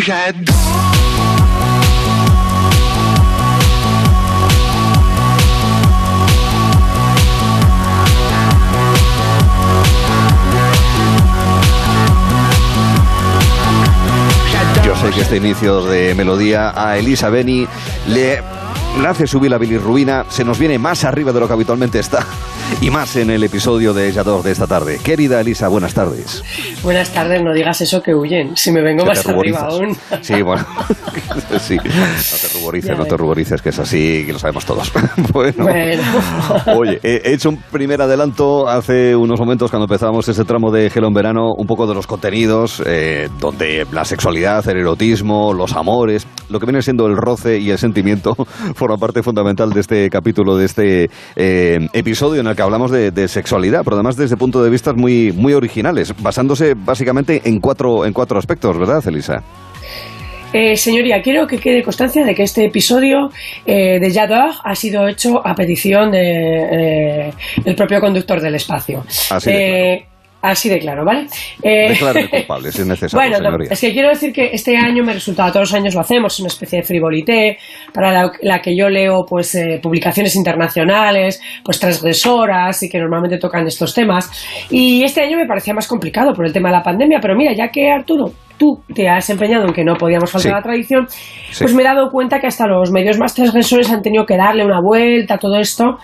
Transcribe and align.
Yo 0.00 0.06
sé 14.96 15.10
que 15.10 15.20
este 15.20 15.36
inicio 15.36 15.82
de 15.82 16.14
melodía 16.14 16.72
a 16.74 16.96
Elisa 16.96 17.28
Beni 17.28 17.68
le, 18.08 18.42
hace 19.06 19.26
subir 19.26 19.50
la 19.50 19.58
bilirrubina, 19.58 20.24
se 20.30 20.44
nos 20.44 20.58
viene 20.58 20.78
más 20.78 21.04
arriba 21.04 21.32
de 21.32 21.40
lo 21.40 21.46
que 21.46 21.52
habitualmente 21.52 21.98
está 21.98 22.24
y 22.80 22.90
más 22.90 23.16
en 23.16 23.30
el 23.30 23.42
episodio 23.44 23.92
de 23.92 24.10
Yador 24.12 24.42
de 24.42 24.52
esta 24.52 24.66
tarde. 24.66 24.98
Querida 25.02 25.40
Elisa, 25.40 25.68
buenas 25.68 25.94
tardes. 25.94 26.42
Buenas 26.82 27.12
tardes, 27.12 27.42
no 27.42 27.52
digas 27.52 27.80
eso 27.80 28.02
que 28.02 28.14
huyen, 28.14 28.56
si 28.56 28.72
me 28.72 28.80
vengo 28.82 29.04
más 29.04 29.26
arriba 29.26 29.60
aún. 29.60 29.96
Sí, 30.22 30.40
bueno, 30.42 30.64
sí, 31.60 31.76
no 31.76 31.82
te 31.82 32.58
ruborices, 32.58 32.98
no 32.98 33.04
te 33.04 33.16
ruborices, 33.16 33.62
que 33.62 33.68
es 33.70 33.78
así, 33.78 34.24
que 34.24 34.32
lo 34.32 34.38
sabemos 34.38 34.64
todos. 34.64 34.92
bueno, 35.32 35.66
oye, 36.76 37.00
he 37.02 37.32
hecho 37.32 37.50
un 37.50 37.58
primer 37.70 38.00
adelanto 38.02 38.68
hace 38.68 39.14
unos 39.16 39.38
momentos 39.40 39.70
cuando 39.70 39.84
empezábamos 39.84 40.28
ese 40.28 40.44
tramo 40.44 40.70
de 40.70 40.90
Gelo 40.90 41.08
en 41.08 41.14
Verano, 41.14 41.52
un 41.56 41.66
poco 41.66 41.86
de 41.86 41.94
los 41.94 42.06
contenidos, 42.06 42.82
eh, 42.86 43.28
donde 43.38 43.86
la 43.92 44.04
sexualidad, 44.04 44.66
el 44.68 44.78
erotismo, 44.78 45.52
los 45.52 45.74
amores, 45.74 46.26
lo 46.48 46.58
que 46.58 46.66
viene 46.66 46.82
siendo 46.82 47.06
el 47.06 47.16
roce 47.16 47.58
y 47.58 47.70
el 47.70 47.78
sentimiento, 47.78 48.34
forma 48.74 48.96
parte 48.96 49.22
fundamental 49.22 49.70
de 49.70 49.80
este 49.80 50.10
capítulo, 50.10 50.56
de 50.56 50.66
este 50.66 51.10
eh, 51.36 51.78
episodio 51.92 52.40
en 52.40 52.46
el 52.46 52.56
que 52.60 52.64
hablamos 52.64 52.90
de, 52.90 53.26
sexualidad, 53.28 53.80
pero 53.84 53.96
además 53.96 54.16
desde 54.16 54.36
puntos 54.36 54.62
de 54.62 54.68
vista 54.68 54.92
muy, 54.92 55.32
muy 55.32 55.54
originales, 55.54 56.12
basándose 56.20 56.74
básicamente 56.74 57.40
en 57.46 57.58
cuatro, 57.58 58.04
en 58.04 58.12
cuatro 58.12 58.38
aspectos, 58.38 58.78
¿verdad, 58.78 59.02
Elisa? 59.08 59.42
Eh, 60.52 60.76
señoría, 60.76 61.22
quiero 61.22 61.46
que 61.46 61.56
quede 61.56 61.82
constancia 61.82 62.22
de 62.22 62.34
que 62.34 62.42
este 62.42 62.66
episodio 62.66 63.30
eh, 63.64 63.98
de 63.98 64.10
Yador 64.10 64.50
ha 64.62 64.74
sido 64.74 65.08
hecho 65.08 65.40
a 65.42 65.54
petición 65.54 66.10
del 66.10 67.32
de, 67.32 67.32
el 67.64 67.74
propio 67.74 67.98
conductor 67.98 68.42
del 68.42 68.56
espacio. 68.56 69.04
Así 69.30 69.50
Así 70.42 70.70
de 70.70 70.78
claro, 70.78 71.04
¿vale? 71.04 71.26
Eh, 71.62 71.94
culpable, 72.30 72.72
si 72.72 72.80
es 72.80 72.86
necesario. 72.86 73.38
Bueno, 73.38 73.58
es 73.70 73.80
que 73.80 73.92
quiero 73.92 74.08
decir 74.08 74.32
que 74.32 74.50
este 74.52 74.76
año 74.76 75.04
me 75.04 75.12
resulta, 75.12 75.48
todos 75.48 75.70
los 75.70 75.74
años 75.74 75.94
lo 75.94 76.00
hacemos, 76.00 76.32
es 76.32 76.40
una 76.40 76.48
especie 76.48 76.80
de 76.80 76.84
frivolité, 76.84 77.58
para 77.92 78.30
la, 78.40 78.60
que 78.60 78.74
yo 78.74 78.88
leo 78.88 79.24
pues 79.28 79.54
eh, 79.54 79.78
publicaciones 79.82 80.34
internacionales, 80.36 81.42
pues 81.62 81.78
transgresoras 81.78 82.82
y 82.82 82.88
que 82.88 82.98
normalmente 82.98 83.38
tocan 83.38 83.66
estos 83.66 83.94
temas. 83.94 84.30
Y 84.70 85.02
este 85.02 85.20
año 85.20 85.36
me 85.36 85.46
parecía 85.46 85.74
más 85.74 85.86
complicado 85.86 86.32
por 86.32 86.46
el 86.46 86.52
tema 86.52 86.70
de 86.70 86.76
la 86.76 86.82
pandemia, 86.82 87.18
pero 87.20 87.36
mira, 87.36 87.52
ya 87.52 87.68
que 87.68 87.90
Arturo 87.90 88.32
tú 88.56 88.78
te 88.94 89.08
has 89.08 89.28
empeñado 89.30 89.66
en 89.66 89.72
que 89.72 89.82
no 89.82 89.94
podíamos 89.94 90.30
faltar 90.30 90.52
a 90.52 90.56
la 90.56 90.62
tradición, 90.62 91.06
pues 91.58 91.74
me 91.74 91.82
he 91.82 91.84
dado 91.84 92.10
cuenta 92.10 92.38
que 92.40 92.46
hasta 92.46 92.66
los 92.66 92.90
medios 92.92 93.18
más 93.18 93.34
transgresores 93.34 93.90
han 93.90 94.02
tenido 94.02 94.26
que 94.26 94.36
darle 94.36 94.66
una 94.66 94.80
vuelta 94.82 95.34
a 95.34 95.38
todo 95.38 95.56
esto. 95.58 95.96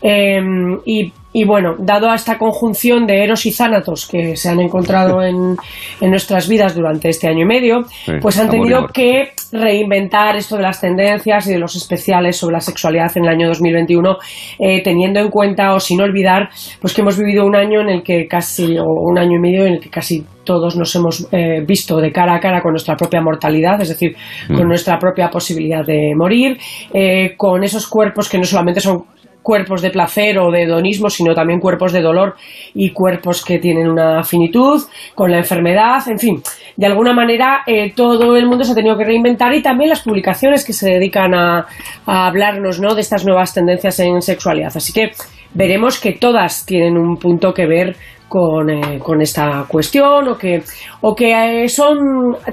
Em, 0.00 0.78
y 0.86 1.12
y 1.36 1.44
bueno, 1.44 1.74
dado 1.80 2.08
a 2.10 2.14
esta 2.14 2.38
conjunción 2.38 3.06
de 3.06 3.24
eros 3.24 3.44
y 3.44 3.50
zánatos 3.50 4.06
que 4.06 4.36
se 4.36 4.48
han 4.48 4.60
encontrado 4.60 5.20
en, 5.20 5.56
en 6.00 6.10
nuestras 6.10 6.48
vidas 6.48 6.76
durante 6.76 7.08
este 7.08 7.26
año 7.26 7.40
y 7.40 7.44
medio, 7.44 7.82
pues 8.22 8.38
han 8.38 8.48
tenido 8.48 8.86
que 8.86 9.32
reinventar 9.50 10.36
esto 10.36 10.56
de 10.56 10.62
las 10.62 10.80
tendencias 10.80 11.48
y 11.48 11.52
de 11.52 11.58
los 11.58 11.74
especiales 11.74 12.36
sobre 12.36 12.54
la 12.54 12.60
sexualidad 12.60 13.10
en 13.16 13.24
el 13.24 13.30
año 13.30 13.48
2021, 13.48 14.16
eh, 14.60 14.80
teniendo 14.84 15.18
en 15.18 15.28
cuenta 15.28 15.74
o 15.74 15.80
sin 15.80 16.00
olvidar 16.00 16.50
pues 16.80 16.94
que 16.94 17.00
hemos 17.00 17.18
vivido 17.18 17.44
un 17.44 17.56
año 17.56 17.80
en 17.80 17.88
el 17.88 18.02
que 18.04 18.28
casi, 18.28 18.78
o 18.78 18.84
un 18.84 19.18
año 19.18 19.36
y 19.36 19.40
medio 19.40 19.66
en 19.66 19.74
el 19.74 19.80
que 19.80 19.90
casi 19.90 20.24
todos 20.44 20.76
nos 20.76 20.94
hemos 20.94 21.26
eh, 21.32 21.64
visto 21.66 21.96
de 21.96 22.12
cara 22.12 22.36
a 22.36 22.40
cara 22.40 22.60
con 22.60 22.72
nuestra 22.72 22.96
propia 22.96 23.20
mortalidad, 23.20 23.80
es 23.80 23.88
decir, 23.88 24.14
con 24.46 24.66
mm. 24.66 24.68
nuestra 24.68 24.98
propia 24.98 25.30
posibilidad 25.30 25.84
de 25.84 26.12
morir, 26.14 26.58
eh, 26.92 27.34
con 27.36 27.64
esos 27.64 27.88
cuerpos 27.88 28.28
que 28.28 28.38
no 28.38 28.44
solamente 28.44 28.80
son 28.80 29.04
cuerpos 29.44 29.82
de 29.82 29.90
placer 29.90 30.38
o 30.38 30.50
de 30.50 30.62
hedonismo, 30.62 31.10
sino 31.10 31.34
también 31.34 31.60
cuerpos 31.60 31.92
de 31.92 32.00
dolor 32.00 32.34
y 32.74 32.90
cuerpos 32.90 33.44
que 33.44 33.58
tienen 33.58 33.86
una 33.86 34.24
finitud 34.24 34.82
con 35.14 35.30
la 35.30 35.36
enfermedad, 35.36 36.02
en 36.08 36.18
fin, 36.18 36.42
de 36.76 36.86
alguna 36.86 37.12
manera 37.12 37.62
eh, 37.66 37.92
todo 37.94 38.36
el 38.36 38.46
mundo 38.46 38.64
se 38.64 38.72
ha 38.72 38.74
tenido 38.74 38.96
que 38.96 39.04
reinventar 39.04 39.54
y 39.54 39.62
también 39.62 39.90
las 39.90 40.02
publicaciones 40.02 40.64
que 40.64 40.72
se 40.72 40.90
dedican 40.90 41.34
a, 41.34 41.66
hablarnos 42.06 42.80
¿no? 42.80 42.94
de 42.94 43.02
estas 43.02 43.24
nuevas 43.26 43.52
tendencias 43.52 44.00
en 44.00 44.22
sexualidad. 44.22 44.72
Así 44.74 44.92
que 44.94 45.10
veremos 45.52 46.00
que 46.00 46.12
todas 46.12 46.64
tienen 46.64 46.96
un 46.96 47.18
punto 47.18 47.52
que 47.52 47.66
ver 47.66 47.96
con, 48.26 48.70
eh, 48.70 49.00
esta 49.20 49.66
cuestión 49.68 50.26
o 50.26 50.38
que, 50.38 50.62
o 51.02 51.14
que 51.14 51.64
eh, 51.64 51.68
son, 51.68 51.98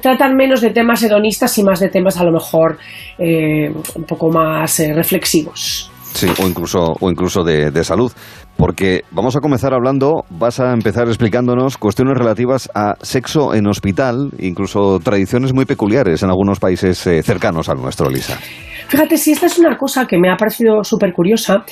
tratan 0.01 0.35
menos 0.35 0.59
de 0.59 0.71
temas 0.71 1.01
hedonistas 1.01 1.57
y 1.57 1.63
más 1.63 1.79
de 1.79 1.87
temas 1.87 2.19
a 2.19 2.25
lo 2.25 2.33
mejor 2.33 2.77
un 3.17 4.03
poco 4.05 4.29
más 4.29 4.79
reflexivos. 4.93 5.89
Sí, 6.13 6.27
o 6.41 6.47
incluso, 6.47 6.93
o 6.99 7.09
incluso 7.09 7.43
de, 7.43 7.71
de, 7.71 7.83
salud. 7.83 8.11
Porque 8.57 9.01
vamos 9.11 9.35
a 9.35 9.39
comenzar 9.39 9.73
hablando, 9.73 10.23
vas 10.29 10.59
a 10.59 10.73
empezar 10.73 11.07
explicándonos 11.07 11.77
cuestiones 11.77 12.17
relativas 12.17 12.69
a 12.75 12.95
sexo 13.01 13.53
en 13.53 13.65
hospital, 13.67 14.31
incluso 14.39 14.99
tradiciones 14.99 15.53
muy 15.53 15.65
peculiares 15.65 16.21
en 16.21 16.29
algunos 16.29 16.59
países 16.59 17.07
eh, 17.07 17.23
cercanos 17.23 17.69
al 17.69 17.77
nuestro, 17.77 18.09
Lisa. 18.09 18.37
Fíjate, 18.87 19.17
si 19.17 19.31
esta 19.31 19.45
es 19.45 19.57
una 19.57 19.77
cosa 19.77 20.05
que 20.05 20.17
me 20.17 20.29
ha 20.29 20.35
parecido 20.35 20.83
súper 20.83 21.13
curiosa 21.13 21.63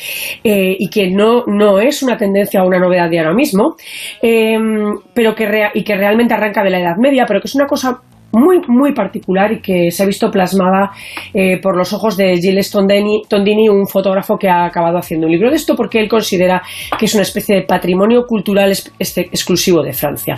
eh, 0.44 0.75
y 0.79 0.89
que 0.89 1.11
no, 1.11 1.44
no 1.47 1.79
es 1.79 2.01
una 2.01 2.16
tendencia 2.16 2.63
o 2.63 2.67
una 2.67 2.79
novedad 2.79 3.09
de 3.09 3.19
ahora 3.19 3.33
mismo, 3.33 3.75
eh, 4.21 4.57
pero 5.13 5.35
que 5.35 5.50
y 5.73 5.83
que 5.83 5.95
realmente 5.95 6.33
arranca 6.33 6.63
de 6.63 6.69
la 6.69 6.79
Edad 6.79 6.95
Media, 6.97 7.25
pero 7.27 7.41
que 7.41 7.47
es 7.47 7.56
una 7.56 7.67
cosa 7.67 8.00
muy, 8.31 8.59
muy 8.67 8.94
particular 8.94 9.51
y 9.51 9.62
que 9.62 9.91
se 9.91 10.03
ha 10.03 10.06
visto 10.06 10.29
plasmada 10.29 10.91
eh, 11.34 11.59
por 11.62 11.75
los 11.75 11.94
ojos 11.94 12.17
de 12.17 12.38
Gilles 12.38 12.72
Tondini, 12.72 13.69
un 13.69 13.88
fotógrafo 13.88 14.38
que 14.38 14.50
ha 14.50 14.66
acabado 14.66 14.97
haciendo 14.97 15.28
un 15.28 15.31
libro 15.31 15.50
de 15.50 15.56
esto 15.56 15.75
porque 15.75 16.00
él 16.00 16.07
considera 16.07 16.62
que 16.97 17.06
es 17.06 17.13
una 17.13 17.23
especie 17.23 17.56
de 17.56 17.62
patrimonio 17.63 18.25
cultural 18.25 18.72
este, 18.72 19.22
exclusivo 19.22 19.81
de 19.81 19.94
Francia. 19.94 20.35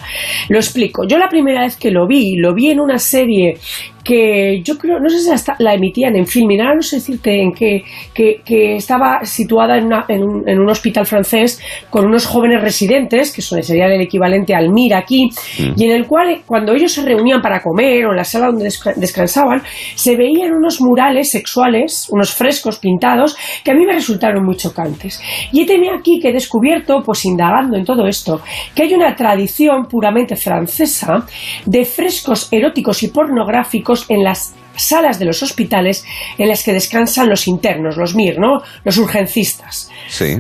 Lo 0.50 0.58
explico. 0.58 1.06
Yo 1.08 1.18
la 1.18 1.28
primera 1.28 1.62
vez 1.62 1.78
que 1.78 1.92
lo 1.92 2.08
vi, 2.08 2.36
lo 2.36 2.54
vi 2.54 2.72
en 2.72 2.80
una 2.80 2.98
serie 2.98 3.56
que 4.04 4.62
yo 4.64 4.78
creo, 4.78 5.00
no 5.00 5.10
sé 5.10 5.20
si 5.20 5.30
hasta 5.30 5.56
la 5.60 5.74
emitían 5.74 6.16
en 6.16 6.26
film, 6.26 6.56
nada, 6.58 6.76
no 6.76 6.82
sé 6.82 6.98
decirte 6.98 7.42
en 7.42 7.54
qué, 7.54 7.84
que, 8.14 8.76
estaba 8.76 9.24
situada 9.24 9.78
en, 9.78 9.90
en, 10.08 10.24
un, 10.24 10.48
en, 10.48 10.60
un, 10.60 10.70
hospital 10.70 11.06
francés 11.06 11.60
con 11.90 12.06
unos 12.06 12.26
jóvenes 12.26 12.62
residentes, 12.62 13.32
que 13.32 13.42
sería 13.42 13.86
el 13.86 14.02
equivalente 14.02 14.56
al 14.56 14.70
MIR 14.70 14.96
aquí, 14.96 15.30
mm. 15.60 15.74
y 15.80 15.86
en 15.86 15.92
el 15.92 16.08
cual 16.08 16.42
cuando 16.46 16.74
ellos 16.74 16.92
se 16.92 17.04
reunían 17.04 17.42
para 17.42 17.62
comer 17.62 18.06
o 18.06 18.12
en 18.12 18.18
la 18.18 18.24
sala 18.24 18.48
donde 18.48 18.70
descansaban, 18.96 19.62
se 19.96 20.16
veían 20.16 20.54
unos 20.54 20.82
murales 20.82 21.32
sexuales, 21.32 22.08
unos 22.12 22.34
frescos 22.34 22.80
pintados, 22.80 23.36
que 23.64 23.72
a 23.72 23.74
mí 23.74 23.86
me 23.86 23.94
resultaron 23.94 24.44
muy 24.44 24.56
chocantes. 24.56 25.22
Y 25.52 25.62
he 25.62 25.66
tenido 25.66 25.96
aquí 25.96 26.20
que 26.20 26.30
he 26.30 26.34
descubierto, 26.34 27.02
pues 27.06 27.26
indagando 27.26 27.78
en 27.78 27.86
todo 27.86 28.08
esto, 28.08 28.42
que 28.76 28.84
hay 28.84 28.94
una 28.94 29.16
tradición 29.16 29.86
puramente 29.86 30.36
francesa 30.36 31.26
de 31.66 31.86
frescos 31.86 32.48
eróticos 32.52 33.04
y 33.04 33.10
pornográficos 33.10 33.91
en 34.10 34.24
las 34.24 34.54
salas 34.76 35.20
de 35.20 35.26
los 35.26 35.44
hospitales 35.44 36.06
en 36.38 36.48
las 36.48 36.64
que 36.64 36.74
descansan 36.74 37.30
los 37.30 37.48
internos, 37.48 37.98
los 37.98 38.16
MIR, 38.16 38.40
¿no? 38.40 38.62
Los 38.84 38.98
urgencistas. 38.98 39.90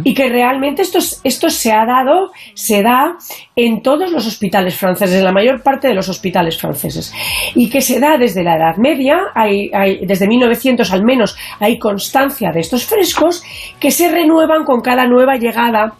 Y 0.03 0.13
que 0.13 0.29
realmente 0.29 0.81
esto, 0.81 0.99
esto 1.23 1.49
se 1.49 1.71
ha 1.71 1.85
dado, 1.85 2.31
se 2.53 2.81
da 2.81 3.17
en 3.55 3.81
todos 3.81 4.11
los 4.11 4.25
hospitales 4.25 4.75
franceses, 4.75 5.17
en 5.17 5.23
la 5.23 5.31
mayor 5.31 5.61
parte 5.63 5.87
de 5.87 5.93
los 5.93 6.09
hospitales 6.09 6.57
franceses. 6.57 7.13
Y 7.55 7.69
que 7.69 7.81
se 7.81 7.99
da 7.99 8.17
desde 8.17 8.43
la 8.43 8.55
Edad 8.55 8.77
Media, 8.77 9.17
hay, 9.35 9.69
desde 10.05 10.27
1900 10.27 10.91
al 10.91 11.03
menos 11.03 11.37
hay 11.59 11.77
constancia 11.77 12.51
de 12.51 12.59
estos 12.59 12.85
frescos 12.85 13.43
que 13.79 13.91
se 13.91 14.09
renuevan 14.09 14.63
con 14.65 14.81
cada 14.81 15.05
nueva 15.07 15.35
llegada 15.35 15.93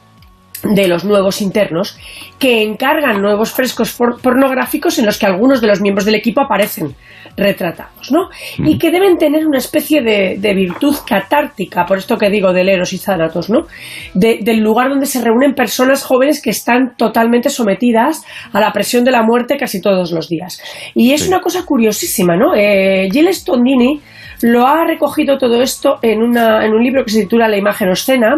de 0.64 0.88
los 0.88 1.04
nuevos 1.04 1.42
internos 1.42 1.98
que 2.38 2.64
encargan 2.64 3.22
nuevos 3.22 3.52
frescos 3.52 3.94
pornográficos 3.94 5.00
en 5.00 5.06
los 5.06 5.18
que 5.18 5.26
algunos 5.26 5.62
de 5.62 5.68
los 5.68 5.82
miembros 5.82 6.06
del 6.06 6.16
equipo 6.16 6.42
aparecen 6.42 6.96
retratados, 7.38 8.12
¿no? 8.12 8.30
Y 8.58 8.78
que 8.78 8.92
deben 8.92 9.18
tener 9.18 9.46
una 9.48 9.58
especie 9.58 10.02
de, 10.02 10.54
virtud 10.54 10.96
catártica, 11.08 11.86
por 11.86 11.98
esto 11.98 12.18
que 12.18 12.30
digo 12.30 12.52
de 12.52 12.64
Leros 12.64 12.94
y 12.94 12.98
Zánatos, 12.98 13.50
¿no? 13.50 13.68
del 14.14 14.60
lugar 14.60 14.90
donde 14.90 15.06
se 15.06 15.22
reúnen 15.22 15.54
personas 15.54 16.04
jóvenes 16.04 16.42
que 16.42 16.50
están 16.50 16.96
totalmente 16.98 17.50
sometidas 17.50 18.24
a 18.52 18.60
la 18.60 18.72
presión 18.72 19.04
de 19.04 19.12
la 19.12 19.24
muerte 19.24 19.58
casi 19.58 19.82
todos 19.82 20.12
los 20.12 20.28
días. 20.28 20.62
Y 20.94 21.14
es 21.14 21.28
una 21.28 21.40
cosa 21.40 21.64
curiosísima, 21.66 22.36
¿no? 22.36 22.54
Eh, 22.54 23.08
Gilles 23.12 23.44
Tondini 23.44 24.02
lo 24.42 24.66
ha 24.66 24.86
recogido 24.86 25.38
todo 25.38 25.62
esto 25.62 25.98
en, 26.02 26.22
una, 26.22 26.66
en 26.66 26.74
un 26.74 26.84
libro 26.84 27.04
que 27.04 27.12
se 27.12 27.22
titula 27.22 27.48
La 27.48 27.58
imagen 27.58 27.90
obscena 27.90 28.38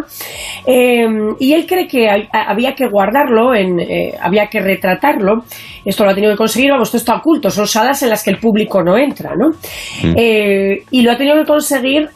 eh, 0.65 1.05
y 1.39 1.53
él 1.53 1.65
cree 1.67 1.87
que 1.87 2.07
había 2.31 2.73
que 2.73 2.87
guardarlo, 2.87 3.53
en, 3.53 3.79
eh, 3.79 4.13
había 4.21 4.47
que 4.47 4.59
retratarlo. 4.59 5.43
Esto 5.85 6.03
lo 6.03 6.11
ha 6.11 6.15
tenido 6.15 6.33
que 6.33 6.37
conseguir, 6.37 6.71
vamos, 6.71 6.89
todo 6.89 6.99
está 6.99 7.15
oculto, 7.15 7.49
son 7.49 7.67
salas 7.67 8.01
en 8.03 8.09
las 8.09 8.23
que 8.23 8.31
el 8.31 8.37
público 8.37 8.83
no 8.83 8.97
entra, 8.97 9.31
¿no? 9.35 9.49
Mm. 9.49 10.13
Eh, 10.17 10.83
y 10.91 11.01
lo 11.01 11.11
ha 11.11 11.17
tenido 11.17 11.37
que 11.37 11.45
conseguir 11.45 12.09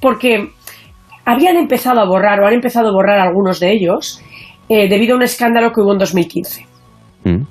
porque 0.00 0.50
habían 1.24 1.56
empezado 1.56 2.00
a 2.00 2.06
borrar 2.06 2.40
o 2.40 2.46
han 2.46 2.54
empezado 2.54 2.88
a 2.88 2.92
borrar 2.92 3.18
algunos 3.20 3.60
de 3.60 3.72
ellos 3.72 4.22
debido 4.68 5.14
a 5.14 5.16
un 5.16 5.22
escándalo 5.22 5.72
que 5.72 5.80
hubo 5.80 5.92
en 5.92 5.98
2015. 5.98 6.66
Mm. 7.24 7.42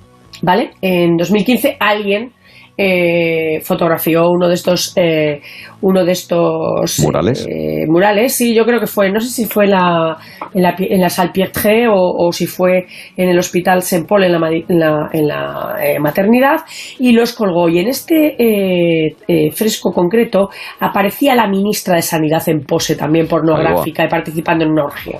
¿Vale? 0.41 0.71
En 0.81 1.17
2015 1.17 1.77
alguien 1.79 2.31
eh, 2.81 3.59
fotografió 3.61 4.29
uno 4.29 4.47
de 4.47 4.53
estos 4.53 4.93
eh, 4.95 5.41
uno 5.81 6.05
de 6.05 6.13
estos 6.13 6.99
murales. 6.99 7.45
eh, 7.45 7.85
murales 7.87 8.33
sí 8.37 8.55
yo 8.55 8.63
creo 8.63 8.79
que 8.79 8.87
fue 8.87 9.11
no 9.11 9.19
sé 9.19 9.27
si 9.29 9.45
fue 9.45 9.67
la, 9.67 10.15
en 10.53 10.63
la 10.63 10.75
en 10.79 11.01
la 11.01 11.09
Salpêtrière 11.09 11.89
o, 11.91 12.25
o 12.25 12.31
si 12.31 12.45
fue 12.47 12.85
en 13.17 13.27
el 13.27 13.37
hospital 13.37 13.81
Saint 13.81 14.07
Paul 14.07 14.23
en 14.23 14.31
la 14.31 14.49
en 14.49 14.79
la, 14.79 15.09
en 15.11 15.27
la 15.27 15.75
maternidad 15.99 16.61
y 16.99 17.11
los 17.11 17.33
colgó. 17.33 17.67
Y 17.67 17.79
en 17.79 17.89
este 17.89 19.15
fresco 19.53 19.91
concreto 19.91 20.49
aparecía 20.79 21.35
la 21.35 21.47
ministra 21.47 21.95
de 21.95 22.01
sanidad 22.01 22.47
en 22.47 22.61
pose 22.61 22.95
también 22.95 23.27
pornográfica 23.27 24.05
y 24.05 24.07
participando 24.07 24.63
en 24.63 24.71
una 24.71 24.85
orgía. 24.85 25.19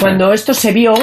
Cuando 0.00 0.32
esto 0.32 0.54
se 0.54 0.72
vio 0.72 0.94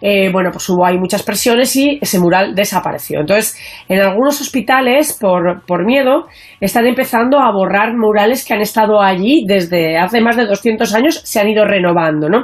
eh, 0.00 0.30
bueno, 0.32 0.50
pues 0.50 0.68
hubo 0.68 0.84
ahí 0.84 0.98
muchas 0.98 1.22
presiones 1.22 1.74
y 1.76 1.98
ese 2.00 2.18
mural 2.18 2.54
desapareció. 2.54 3.20
Entonces, 3.20 3.56
en 3.88 4.00
algunos 4.00 4.40
hospitales, 4.40 5.16
por, 5.20 5.64
por 5.66 5.84
miedo, 5.84 6.26
están 6.60 6.86
empezando 6.86 7.38
a 7.38 7.52
borrar 7.52 7.96
murales 7.96 8.44
que 8.44 8.54
han 8.54 8.60
estado 8.60 9.00
allí 9.00 9.44
desde 9.46 9.98
hace 9.98 10.20
más 10.20 10.36
de 10.36 10.46
200 10.46 10.94
años, 10.94 11.20
se 11.24 11.40
han 11.40 11.48
ido 11.48 11.64
renovando, 11.64 12.28
¿no? 12.28 12.40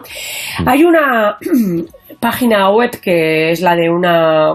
Mm. 0.60 0.68
Hay 0.68 0.84
una 0.84 1.38
página 2.20 2.70
web 2.70 2.90
que 3.00 3.50
es 3.50 3.60
la 3.60 3.74
de 3.74 3.90
una 3.90 4.54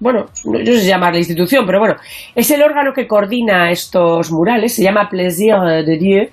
bueno, 0.00 0.26
no 0.44 0.58
sé 0.64 0.80
si 0.80 0.88
llama 0.88 1.10
la 1.10 1.18
institución, 1.18 1.64
pero 1.66 1.78
bueno, 1.78 1.96
es 2.34 2.50
el 2.50 2.62
órgano 2.62 2.92
que 2.94 3.06
coordina 3.06 3.70
estos 3.70 4.30
murales, 4.30 4.74
se 4.74 4.82
llama 4.82 5.08
Plaisir 5.08 5.54
de 5.86 5.98
Dieu, 5.98 6.28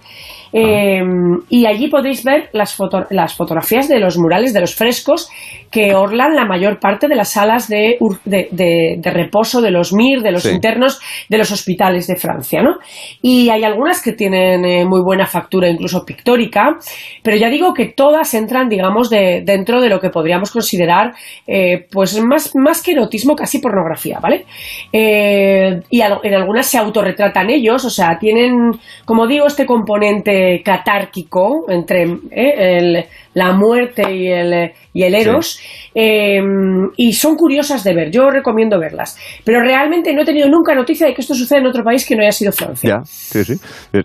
eh, 0.54 1.02
y 1.50 1.66
allí 1.66 1.88
podéis 1.88 2.24
ver 2.24 2.50
las, 2.54 2.78
las 3.10 3.36
fotografías 3.36 3.88
de 3.88 4.00
los 4.00 4.18
murales, 4.18 4.54
de 4.54 4.60
los 4.60 4.76
frescos 4.76 5.30
que 5.72 5.96
orlan 5.96 6.36
la 6.36 6.46
mayor 6.46 6.80
parte 6.80 7.08
de 7.08 7.16
las 7.16 7.32
salas 7.32 7.70
de, 7.70 7.98
de, 8.26 9.00
reposo 9.04 9.62
de 9.62 9.72
los 9.72 9.94
MIR, 9.94 10.22
de 10.22 10.32
los 10.32 10.46
internos 10.46 11.00
de 11.30 11.38
los 11.38 11.52
hospitales 11.52 12.08
de 12.08 12.18
Francia. 12.18 12.62
¿no? 12.62 12.80
Y 13.22 13.50
hay 13.50 13.64
algunas 13.64 14.02
que 14.02 14.12
tienen 14.12 14.66
eh, 14.66 14.86
muy 14.86 15.02
buena 15.02 15.26
factura, 15.26 15.70
incluso 15.70 16.04
pictórica, 16.06 16.78
pero 17.24 17.38
ya 17.38 17.50
digo 17.50 17.74
que 17.74 17.86
todas 17.86 18.34
entran, 18.34 18.68
digamos, 18.68 19.10
de, 19.10 19.44
dentro 19.46 19.82
de 19.82 19.88
lo 19.88 20.02
que 20.02 20.10
podríamos 20.10 20.52
considerar 20.52 21.14
eh, 21.48 21.86
pues 21.90 22.22
más, 22.22 22.52
más 22.56 22.84
que 22.84 22.92
erotismo, 22.92 23.36
casi 23.36 23.51
pornografía. 23.60 24.20
¿vale? 24.22 24.46
y 24.92 26.02
en 26.02 26.34
algunas 26.34 26.68
se 26.68 26.78
autorretratan 26.78 27.50
ellos, 27.50 27.84
o 27.86 27.90
sea, 27.90 28.18
tienen, 28.20 28.72
como 29.06 29.28
digo, 29.28 29.48
este 29.48 29.66
componente 29.66 30.62
catárquico 30.64 31.66
entre 31.70 32.06
eh, 32.32 33.08
la 33.34 33.54
muerte 33.54 34.04
y 34.14 34.28
el, 34.28 34.72
y 34.94 35.04
el 35.04 35.16
Eros, 35.16 35.60
em, 35.94 36.90
y 36.98 37.14
son 37.14 37.36
curiosas 37.36 37.84
de 37.84 37.94
ver. 37.94 38.12
Yo 38.12 38.30
recomiendo 38.30 38.80
verlas. 38.80 39.18
Pero 39.46 39.62
realmente 39.62 40.14
no 40.14 40.22
he 40.22 40.26
tenido 40.26 40.50
nunca 40.50 40.76
noticia 40.76 41.08
de 41.08 41.14
que 41.14 41.22
esto 41.22 41.34
suceda 41.34 41.60
en 41.60 41.68
otro 41.68 41.84
país 41.84 42.06
que 42.06 42.16
no 42.16 42.22
haya 42.22 42.32
sido 42.32 42.52
Francia. 42.52 42.90
Ya, 42.90 43.02
sí, 43.04 43.44
sí. 43.44 43.54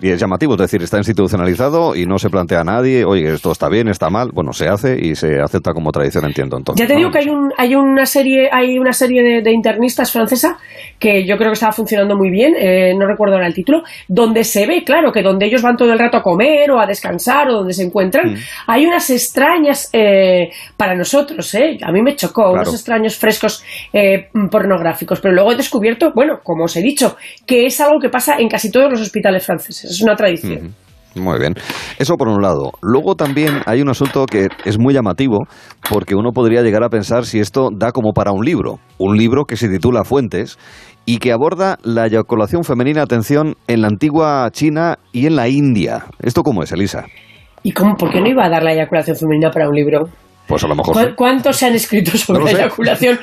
Y 0.00 0.10
es 0.10 0.20
llamativo, 0.20 0.54
es 0.54 0.60
decir, 0.60 0.82
está 0.82 0.98
institucionalizado 0.98 1.96
y 1.96 2.06
no 2.06 2.18
se 2.18 2.30
plantea 2.30 2.60
a 2.60 2.64
nadie, 2.64 3.04
oye, 3.04 3.34
esto 3.34 3.50
está 3.50 3.68
bien, 3.68 3.88
está 3.88 4.10
mal. 4.10 4.30
Bueno, 4.32 4.52
se 4.52 4.68
hace 4.68 4.96
y 5.00 5.14
se 5.14 5.40
acepta 5.40 5.72
como 5.72 5.90
tradición, 5.90 6.24
entiendo. 6.24 6.56
Entonces, 6.56 6.86
ya 6.86 6.92
te 6.92 6.96
digo 6.96 7.10
que 7.10 7.18
hay, 7.18 7.28
un, 7.28 7.52
hay 7.56 7.74
una 7.74 8.06
serie, 8.06 8.48
hay 8.52 8.78
una 8.78 8.92
serie 8.92 9.22
de, 9.22 9.35
internistas 9.52 10.12
francesa 10.12 10.56
que 10.98 11.26
yo 11.26 11.36
creo 11.36 11.50
que 11.50 11.54
estaba 11.54 11.72
funcionando 11.72 12.16
muy 12.16 12.30
bien, 12.30 12.54
eh, 12.58 12.94
no 12.96 13.06
recuerdo 13.06 13.34
ahora 13.34 13.46
el 13.46 13.54
título, 13.54 13.82
donde 14.08 14.44
se 14.44 14.66
ve, 14.66 14.82
claro, 14.84 15.12
que 15.12 15.22
donde 15.22 15.46
ellos 15.46 15.62
van 15.62 15.76
todo 15.76 15.92
el 15.92 15.98
rato 15.98 16.16
a 16.18 16.22
comer 16.22 16.70
o 16.70 16.80
a 16.80 16.86
descansar 16.86 17.48
o 17.48 17.54
donde 17.58 17.72
se 17.72 17.84
encuentran, 17.84 18.32
mm. 18.32 18.36
hay 18.66 18.86
unas 18.86 19.10
extrañas 19.10 19.90
eh, 19.92 20.50
para 20.76 20.94
nosotros, 20.94 21.54
¿eh? 21.54 21.78
A 21.82 21.92
mí 21.92 22.02
me 22.02 22.16
chocó, 22.16 22.52
unos 22.52 22.72
extraños 22.72 23.16
frescos 23.16 23.62
eh, 23.92 24.28
pornográficos, 24.50 25.20
pero 25.20 25.34
luego 25.34 25.52
he 25.52 25.56
descubierto, 25.56 26.12
bueno, 26.14 26.40
como 26.42 26.64
os 26.64 26.76
he 26.76 26.82
dicho, 26.82 27.16
que 27.46 27.66
es 27.66 27.80
algo 27.80 27.98
que 28.00 28.08
pasa 28.08 28.36
en 28.38 28.48
casi 28.48 28.70
todos 28.70 28.90
los 28.90 29.00
hospitales 29.00 29.44
franceses, 29.44 29.90
es 29.90 30.02
una 30.02 30.16
tradición. 30.16 30.85
Muy 31.16 31.38
bien. 31.38 31.54
Eso 31.98 32.16
por 32.16 32.28
un 32.28 32.42
lado. 32.42 32.72
Luego 32.82 33.14
también 33.14 33.60
hay 33.66 33.80
un 33.80 33.88
asunto 33.88 34.26
que 34.26 34.48
es 34.64 34.78
muy 34.78 34.92
llamativo 34.92 35.46
porque 35.90 36.14
uno 36.14 36.32
podría 36.32 36.62
llegar 36.62 36.84
a 36.84 36.88
pensar 36.88 37.24
si 37.24 37.40
esto 37.40 37.70
da 37.72 37.92
como 37.92 38.12
para 38.12 38.32
un 38.32 38.44
libro. 38.44 38.78
Un 38.98 39.16
libro 39.16 39.44
que 39.44 39.56
se 39.56 39.68
titula 39.68 40.04
Fuentes 40.04 40.58
y 41.06 41.18
que 41.18 41.32
aborda 41.32 41.78
la 41.82 42.06
eyaculación 42.06 42.64
femenina, 42.64 43.02
atención, 43.02 43.54
en 43.68 43.80
la 43.80 43.88
antigua 43.88 44.48
China 44.50 44.98
y 45.12 45.26
en 45.26 45.36
la 45.36 45.48
India. 45.48 46.04
¿Esto 46.20 46.42
cómo 46.42 46.62
es, 46.62 46.72
Elisa? 46.72 47.06
¿Y 47.62 47.72
cómo, 47.72 47.94
por 47.94 48.10
qué 48.10 48.20
no 48.20 48.28
iba 48.28 48.44
a 48.44 48.50
dar 48.50 48.62
la 48.62 48.72
eyaculación 48.72 49.16
femenina 49.16 49.50
para 49.50 49.68
un 49.68 49.74
libro? 49.74 50.04
Pues 50.46 50.62
a 50.64 50.68
lo 50.68 50.74
mejor. 50.74 51.14
¿Cuántos 51.16 51.56
se 51.56 51.66
han 51.66 51.74
escrito 51.74 52.16
sobre 52.16 52.44
la 52.44 52.50
eyaculación 52.52 53.18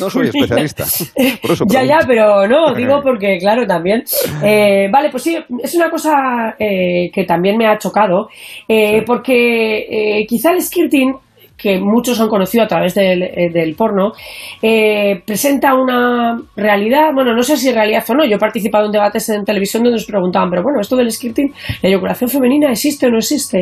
No 0.00 0.10
soy 0.10 0.28
especialista. 0.28 0.84
ya, 1.68 1.84
ya, 1.84 1.98
pero 2.06 2.46
no, 2.46 2.74
digo 2.76 3.00
porque, 3.02 3.38
claro, 3.38 3.66
también. 3.66 4.04
Eh, 4.42 4.88
vale, 4.90 5.10
pues 5.10 5.22
sí, 5.22 5.38
es 5.62 5.74
una 5.74 5.90
cosa 5.90 6.54
eh, 6.58 7.10
que 7.12 7.24
también 7.24 7.56
me 7.56 7.66
ha 7.66 7.78
chocado, 7.78 8.28
eh, 8.68 9.02
porque 9.06 10.24
quizá 10.28 10.52
el 10.52 10.62
skirting 10.62 11.14
que 11.56 11.78
muchos 11.80 12.20
han 12.20 12.28
conocido 12.28 12.64
a 12.64 12.66
través 12.66 12.94
del, 12.94 13.22
eh, 13.22 13.74
porno, 13.76 14.12
eh, 14.60 15.22
presenta 15.24 15.74
una 15.74 16.36
realidad, 16.54 17.10
bueno, 17.14 17.34
no 17.34 17.42
sé 17.42 17.56
si 17.56 17.72
realidad 17.72 18.04
o 18.08 18.14
no, 18.14 18.24
yo 18.24 18.36
he 18.36 18.38
participado 18.38 18.86
en 18.86 18.92
debates 18.92 19.28
en 19.30 19.44
televisión 19.44 19.82
donde 19.82 19.96
nos 19.96 20.06
preguntaban, 20.06 20.50
pero 20.50 20.62
bueno, 20.62 20.80
esto 20.80 20.96
del 20.96 21.10
scripting, 21.10 21.52
la 21.82 21.88
eyaculación 21.88 22.28
femenina 22.28 22.70
existe 22.70 23.06
o 23.06 23.10
no 23.10 23.18
existe. 23.18 23.58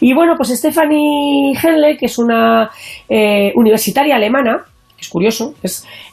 Y, 0.00 0.14
bueno, 0.14 0.34
pues 0.36 0.50
Stephanie 0.50 1.52
Henle, 1.62 1.96
que 1.96 2.06
es 2.06 2.18
una 2.18 2.70
eh, 3.08 3.52
universitaria 3.54 4.16
alemana, 4.16 4.64
es 4.98 5.08
curioso, 5.08 5.54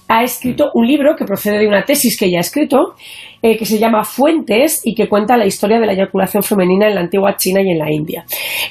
ha 0.10 0.24
escrito 0.24 0.72
un 0.74 0.86
libro 0.86 1.16
que 1.16 1.24
procede 1.24 1.60
de 1.60 1.68
una 1.68 1.84
tesis 1.84 2.18
que 2.18 2.26
ella 2.26 2.40
ha 2.40 2.42
escrito, 2.42 2.96
eh, 3.46 3.58
que 3.58 3.66
se 3.66 3.78
llama 3.78 4.06
Fuentes 4.06 4.80
y 4.86 4.96
que 4.96 5.10
cuenta 5.10 5.36
la 5.36 5.46
historia 5.46 5.78
de 5.78 5.86
la 5.86 5.92
eyaculación 5.92 6.44
femenina 6.44 6.88
en 6.88 6.96
la 6.96 7.02
antigua 7.02 7.36
China 7.36 7.62
y 7.62 7.72
en 7.72 7.78
la 7.78 7.92
India. 7.92 8.24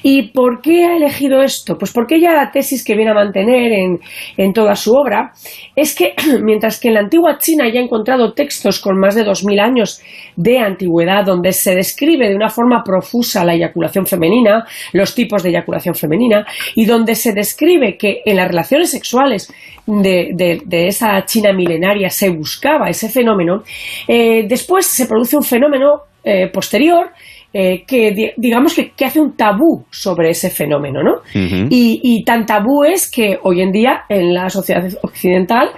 ¿Y 0.02 0.30
por 0.30 0.62
qué 0.62 0.86
ha 0.86 0.96
elegido 0.96 1.42
esto? 1.42 1.76
Pues 1.76 1.92
porque 1.92 2.16
ella 2.16 2.32
la 2.32 2.50
tesis 2.50 2.82
que 2.82 2.96
viene 2.96 3.10
a 3.10 3.14
mantener 3.14 3.70
en, 3.70 3.98
en 4.38 4.52
toda 4.54 4.74
su 4.74 4.94
obra 4.94 5.32
es 5.76 5.94
que 5.94 6.14
mientras 6.42 6.80
que 6.80 6.88
en 6.88 6.94
la 6.94 7.00
antigua 7.00 7.36
China 7.38 7.68
ya 7.70 7.80
ha 7.80 7.84
encontrado 7.84 8.32
textos 8.32 8.80
con 8.80 8.98
más 8.98 9.14
de 9.14 9.26
2.000 9.26 9.60
años 9.60 10.00
de 10.36 10.58
antigüedad 10.58 11.24
donde 11.26 11.52
se 11.52 11.74
describe 11.74 12.28
de 12.30 12.34
una 12.34 12.48
forma 12.48 12.82
profusa 12.82 13.44
la 13.44 13.52
eyaculación 13.52 14.06
femenina, 14.06 14.64
los 14.94 15.14
tipos 15.14 15.42
de 15.42 15.50
eyaculación 15.50 15.94
femenina 15.94 16.46
y 16.74 16.86
donde 16.86 17.14
se 17.14 17.34
describe 17.34 17.98
que 17.98 18.22
en 18.24 18.36
las 18.36 18.48
relaciones 18.48 18.90
sexuales 18.90 19.52
de, 19.86 20.60
de, 20.64 20.86
esa 20.86 21.24
China 21.24 21.52
milenaria 21.52 22.08
se 22.08 22.30
buscaba 22.30 22.88
ese 22.88 23.08
fenómeno, 23.08 23.62
eh, 24.06 24.46
después 24.62 24.86
se 24.86 25.06
produce 25.06 25.36
un 25.36 25.42
fenómeno 25.42 26.02
eh, 26.24 26.48
posterior 26.52 27.10
eh, 27.52 27.84
que 27.86 28.32
digamos 28.36 28.74
que, 28.74 29.04
hace 29.04 29.20
un 29.20 29.36
tabú 29.36 29.84
sobre 29.90 30.30
ese 30.30 30.48
fenómeno, 30.48 31.02
¿no? 31.02 31.16
y, 31.34 32.24
tan 32.24 32.46
tabú 32.46 32.84
es 32.84 33.10
que 33.10 33.38
hoy 33.42 33.60
en 33.60 33.72
día 33.72 34.04
en 34.08 34.32
la 34.32 34.48
sociedad 34.48 34.84
occidental 35.02 35.70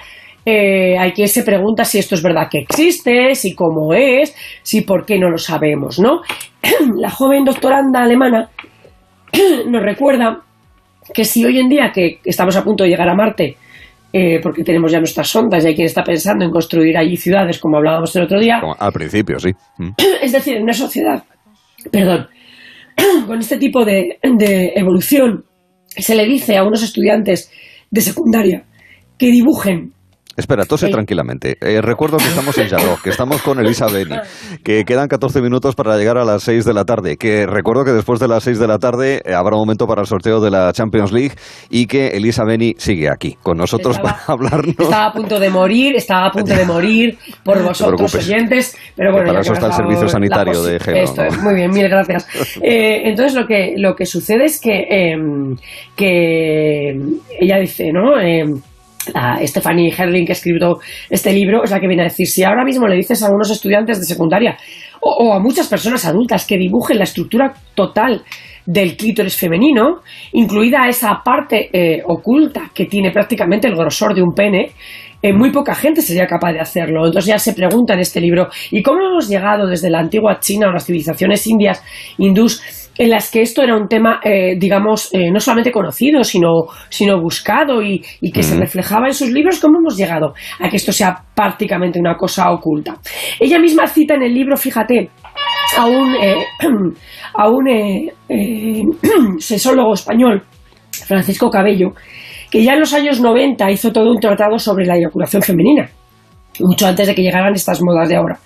hay 0.47 1.13
quien 1.13 1.29
se 1.29 1.43
pregunta 1.43 1.85
si 1.85 1.99
esto 1.99 2.15
es 2.15 2.23
verdad 2.23 2.49
que 2.51 2.59
existe, 2.59 3.35
si 3.35 3.55
cómo 3.55 3.95
es, 3.95 4.37
si 4.63 4.83
por 4.83 5.07
qué 5.07 5.19
no 5.19 5.31
lo 5.31 5.39
sabemos, 5.39 5.99
¿no? 5.99 6.21
la 6.97 7.11
joven 7.11 7.45
doctoranda 7.45 8.03
alemana 8.03 8.51
nos 9.67 9.83
recuerda 9.83 10.43
que 11.13 11.25
si 11.25 11.45
hoy 11.45 11.59
en 11.59 11.69
día 11.69 11.91
que 11.93 12.21
estamos 12.25 12.57
a 12.57 12.65
punto 12.65 12.85
de 12.85 12.91
llegar 12.91 13.09
a 13.09 13.15
Marte 13.15 13.57
eh, 14.17 14.39
porque 14.41 14.63
tenemos 14.63 14.93
ya 14.93 14.99
nuestras 14.99 15.29
sondas 15.29 15.65
y 15.65 15.67
hay 15.67 15.75
quien 15.75 15.87
está 15.87 16.05
pensando 16.05 16.45
en 16.45 16.53
construir 16.53 16.97
allí 16.97 17.17
ciudades, 17.17 17.59
como 17.59 17.79
hablábamos 17.79 18.15
el 18.15 18.23
otro 18.23 18.39
día. 18.39 18.61
al 18.79 18.93
principio, 18.93 19.41
sí. 19.41 19.51
Mm. 19.79 19.89
Es 20.23 20.31
decir, 20.31 20.55
en 20.55 20.63
una 20.63 20.73
sociedad, 20.73 21.25
perdón, 21.91 22.29
con 23.27 23.41
este 23.41 23.59
tipo 23.59 23.85
de, 23.85 24.21
de 24.23 24.73
evolución, 24.77 25.45
se 25.89 26.15
le 26.15 26.27
dice 26.27 26.57
a 26.57 26.63
unos 26.63 26.85
estudiantes 26.85 27.51
de 27.91 28.01
secundaria 28.01 28.65
que 29.19 29.33
dibujen 29.33 29.93
Espera, 30.37 30.65
tose 30.65 30.89
tranquilamente. 30.89 31.57
Eh, 31.61 31.81
recuerdo 31.81 32.17
que 32.17 32.25
estamos 32.25 32.59
en 32.59 32.69
Jarro, 32.69 32.99
que 33.03 33.11
estamos 33.11 33.41
con 33.43 33.61
Elisa 33.61 33.87
Beni, 33.87 34.17
que 34.65 34.85
quedan 34.85 35.07
14 35.07 35.41
minutos 35.41 35.77
para 35.77 35.97
llegar 35.97 36.19
a 36.19 36.25
las 36.25 36.43
6 36.43 36.65
de 36.65 36.75
la 36.75 36.85
tarde, 36.85 37.17
que 37.17 37.47
recuerdo 37.47 37.85
que 37.85 37.93
después 37.93 38.19
de 38.19 38.27
las 38.27 38.43
6 38.43 38.59
de 38.59 38.67
la 38.67 38.79
tarde 38.79 39.23
eh, 39.25 39.33
habrá 39.33 39.55
un 39.55 39.63
momento 39.63 39.87
para 39.87 40.01
el 40.01 40.09
sorteo 40.09 40.41
de 40.41 40.51
la 40.51 40.73
Champions 40.73 41.13
League 41.13 41.35
y 41.71 41.87
que 41.87 42.09
Elisa 42.09 42.45
Beni 42.45 42.75
sigue 42.79 43.09
aquí 43.09 43.37
con 43.43 43.57
nosotros 43.57 43.99
para 44.01 44.19
hablarnos. 44.27 44.75
Estaba 44.79 45.07
a 45.07 45.13
punto 45.13 45.39
de 45.39 45.51
morir, 45.51 45.95
estaba 45.95 46.27
a 46.27 46.31
punto 46.33 46.53
de 46.53 46.65
morir 46.65 47.17
por 47.45 47.63
vosotros 47.63 48.13
oyentes, 48.15 48.77
pero 48.97 49.13
bueno, 49.13 49.29
para 49.29 49.41
eso 49.41 49.53
está 49.53 49.67
el 49.67 49.73
servicio 49.73 50.09
sanitario 50.09 50.63
de 50.65 50.81
Gelo. 50.81 50.99
Esto 50.99 51.23
es, 51.23 51.41
muy 51.41 51.55
bien, 51.55 51.71
mil 51.71 51.89
gracias. 51.89 52.27
Eh, 52.61 53.09
entonces 53.09 53.35
lo 53.35 53.47
que, 53.47 53.75
lo 53.77 53.95
que 53.95 54.05
sucede 54.05 54.47
es 54.47 54.61
que, 54.61 55.55
que 55.95 56.91
ella 57.41 57.59
dice, 57.59 57.93
¿no? 57.93 58.19
La 59.13 59.39
Stephanie 59.47 59.93
Herling, 59.97 60.25
que 60.25 60.33
escribió 60.33 60.79
este 61.11 61.33
libro, 61.33 61.65
es 61.65 61.71
la 61.71 61.81
que 61.81 61.87
viene 61.87 62.03
a 62.03 62.07
decir, 62.07 62.27
si 62.27 62.43
ahora 62.43 62.65
mismo 62.65 62.87
le 62.87 62.97
dices 62.97 63.23
a 63.23 63.27
algunos 63.27 63.51
estudiantes 63.51 63.99
de 63.99 64.07
secundaria 64.07 64.57
o, 65.01 65.35
a 65.35 65.41
muchas 65.41 65.69
personas 65.69 66.05
adultas 66.07 66.47
que 66.47 66.57
dibujen 66.57 66.99
la 66.99 67.05
estructura 67.05 67.53
total 67.75 68.23
del 68.65 68.97
clítoris 68.97 69.37
femenino, 69.37 70.01
incluida 70.33 70.89
esa 70.89 71.21
parte 71.23 71.69
eh, 71.73 72.03
oculta 72.07 72.71
que 72.75 72.87
tiene 72.87 73.11
prácticamente 73.11 73.69
el 73.69 73.77
grosor 73.77 74.15
de 74.15 74.23
un 74.23 74.33
pene, 74.33 74.73
muy 75.33 75.51
poca 75.51 75.75
gente 75.75 76.03
sería 76.03 76.27
capaz 76.27 76.53
de 76.53 76.61
hacerlo. 76.61 77.07
Entonces 77.07 77.27
ya 77.27 77.39
se 77.39 77.55
pregunta 77.55 77.95
en 77.95 78.01
este 78.01 78.21
libro, 78.21 78.49
¿y 78.71 78.83
cómo 78.83 79.01
hemos 79.01 79.29
llegado 79.29 79.67
desde 79.67 79.89
la 79.89 80.01
antigua 80.01 80.39
China 80.41 80.69
o 80.69 80.73
las 80.73 80.85
civilizaciones 80.85 81.47
indias, 81.47 81.83
hindús, 82.19 82.84
en 82.97 83.11
las 83.11 83.31
que 83.31 83.43
esto 83.43 83.63
era 83.63 83.77
un 83.77 83.89
tema, 83.89 84.21
eh, 84.23 84.55
digamos, 84.57 85.13
eh, 85.13 85.31
no 85.31 85.41
solamente 85.41 85.73
conocido, 85.73 86.23
sino, 86.23 86.67
sino 86.89 87.21
buscado 87.21 87.83
y, 87.83 88.01
que 88.33 88.43
se 88.43 88.57
reflejaba 88.57 89.07
en 89.07 89.15
sus 89.15 89.31
libros, 89.31 89.61
¿cómo 89.61 89.79
hemos 89.79 89.97
llegado 89.97 90.35
a 90.61 90.69
que 90.69 90.77
esto 90.77 90.93
sea 90.93 91.17
prácticamente 91.35 91.99
una 91.99 92.17
cosa 92.17 92.51
oculta? 92.51 92.97
Ella 93.41 93.59
misma 93.59 93.87
cita 93.87 94.15
en 94.15 94.23
el 94.23 94.35
libro, 94.35 94.57
fíjate, 94.57 95.11
a 95.77 95.87
un, 95.87 96.15
eh, 96.15 96.45
a 97.35 97.49
un 97.49 97.65
sesólogo 99.39 99.95
español, 99.95 100.43
Francisco 101.07 101.51
Cabello, 101.51 101.93
que 102.51 102.63
ya 102.63 102.75
en 102.75 102.81
los 102.81 102.93
años 102.93 103.21
90 103.21 103.71
hizo 103.71 103.93
todo 103.93 104.11
un 104.13 104.21
tratado 104.21 104.59
sobre 104.59 104.87
la 104.87 104.97
eyaculación 104.97 105.43
femenina, 105.43 105.89
mucho 106.61 106.87
antes 106.87 107.09
de 107.09 107.15
que 107.15 107.23
llegaran 107.23 107.55
estas 107.55 107.83
modas 107.83 108.09
de 108.09 108.17
ahora. 108.17 108.39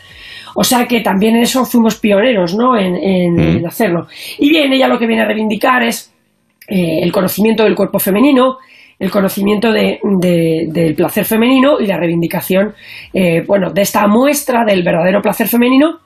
O 0.55 0.64
sea 0.64 0.87
que 0.87 1.00
también 1.00 1.37
en 1.37 1.43
eso 1.43 1.64
fuimos 1.64 1.99
pioneros, 1.99 2.55
¿no? 2.55 2.76
En, 2.76 3.62
mm. 3.62 3.67
hacerlo. 3.67 4.07
Y 4.38 4.50
bien, 4.50 4.73
ella 4.73 4.88
lo 4.88 4.99
que 4.99 5.07
viene 5.07 5.23
a 5.23 5.26
reivindicar 5.26 5.83
es 5.83 6.12
eh, 6.69 7.00
el 7.02 7.12
conocimiento 7.12 7.64
del 7.64 7.75
cuerpo 7.75 7.99
femenino, 7.99 8.57
el 8.99 9.11
conocimiento 9.11 9.71
del 9.73 10.95
placer 10.97 11.25
femenino 11.25 11.78
y 11.81 11.87
la 11.87 11.97
reivindicación, 11.97 12.75
eh, 13.14 13.45
bueno, 13.47 13.71
de 13.71 13.83
esta 13.83 14.07
muestra 14.09 14.64
del 14.64 14.83
verdadero 14.83 15.23
placer 15.23 15.47
femenino 15.47 15.99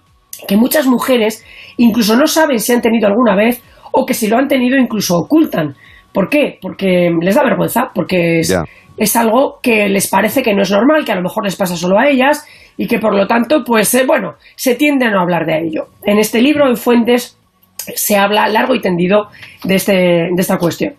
que 0.46 0.56
muchas 0.56 0.86
mujeres 0.86 1.44
incluso 1.76 2.16
no 2.16 2.26
saben 2.26 2.58
si 2.58 2.72
han 2.72 2.80
tenido 2.80 3.06
alguna 3.06 3.34
vez 3.34 3.62
o 3.92 4.04
que 4.04 4.14
si 4.14 4.26
lo 4.26 4.38
han 4.38 4.48
tenido 4.48 4.76
incluso 4.76 5.18
ocultan. 5.18 5.74
¿Por 6.12 6.28
qué? 6.28 6.58
Porque 6.60 7.10
les 7.20 7.34
da 7.34 7.42
vergüenza, 7.42 7.90
porque 7.94 8.40
es, 8.40 8.54
es 8.96 9.16
algo 9.16 9.58
que 9.62 9.88
les 9.88 10.08
parece 10.08 10.42
que 10.42 10.54
no 10.54 10.62
es 10.62 10.70
normal, 10.70 11.04
que 11.04 11.12
a 11.12 11.16
lo 11.16 11.22
mejor 11.22 11.44
les 11.44 11.56
pasa 11.56 11.76
solo 11.76 11.98
a 11.98 12.08
ellas 12.08 12.46
y 12.76 12.86
que 12.86 12.98
por 12.98 13.14
lo 13.14 13.26
tanto, 13.26 13.64
pues 13.64 13.92
eh, 13.94 14.04
bueno, 14.06 14.36
se 14.56 14.74
tiende 14.74 15.06
a 15.06 15.10
no 15.10 15.20
hablar 15.20 15.46
de 15.46 15.60
ello. 15.60 15.88
En 16.04 16.18
este 16.18 16.40
libro, 16.40 16.68
en 16.68 16.76
Fuentes, 16.76 17.36
se 17.76 18.16
habla 18.16 18.48
largo 18.48 18.74
y 18.74 18.80
tendido 18.80 19.28
de, 19.64 19.74
este, 19.74 19.92
de 19.92 20.36
esta 20.38 20.58
cuestión. 20.58 20.94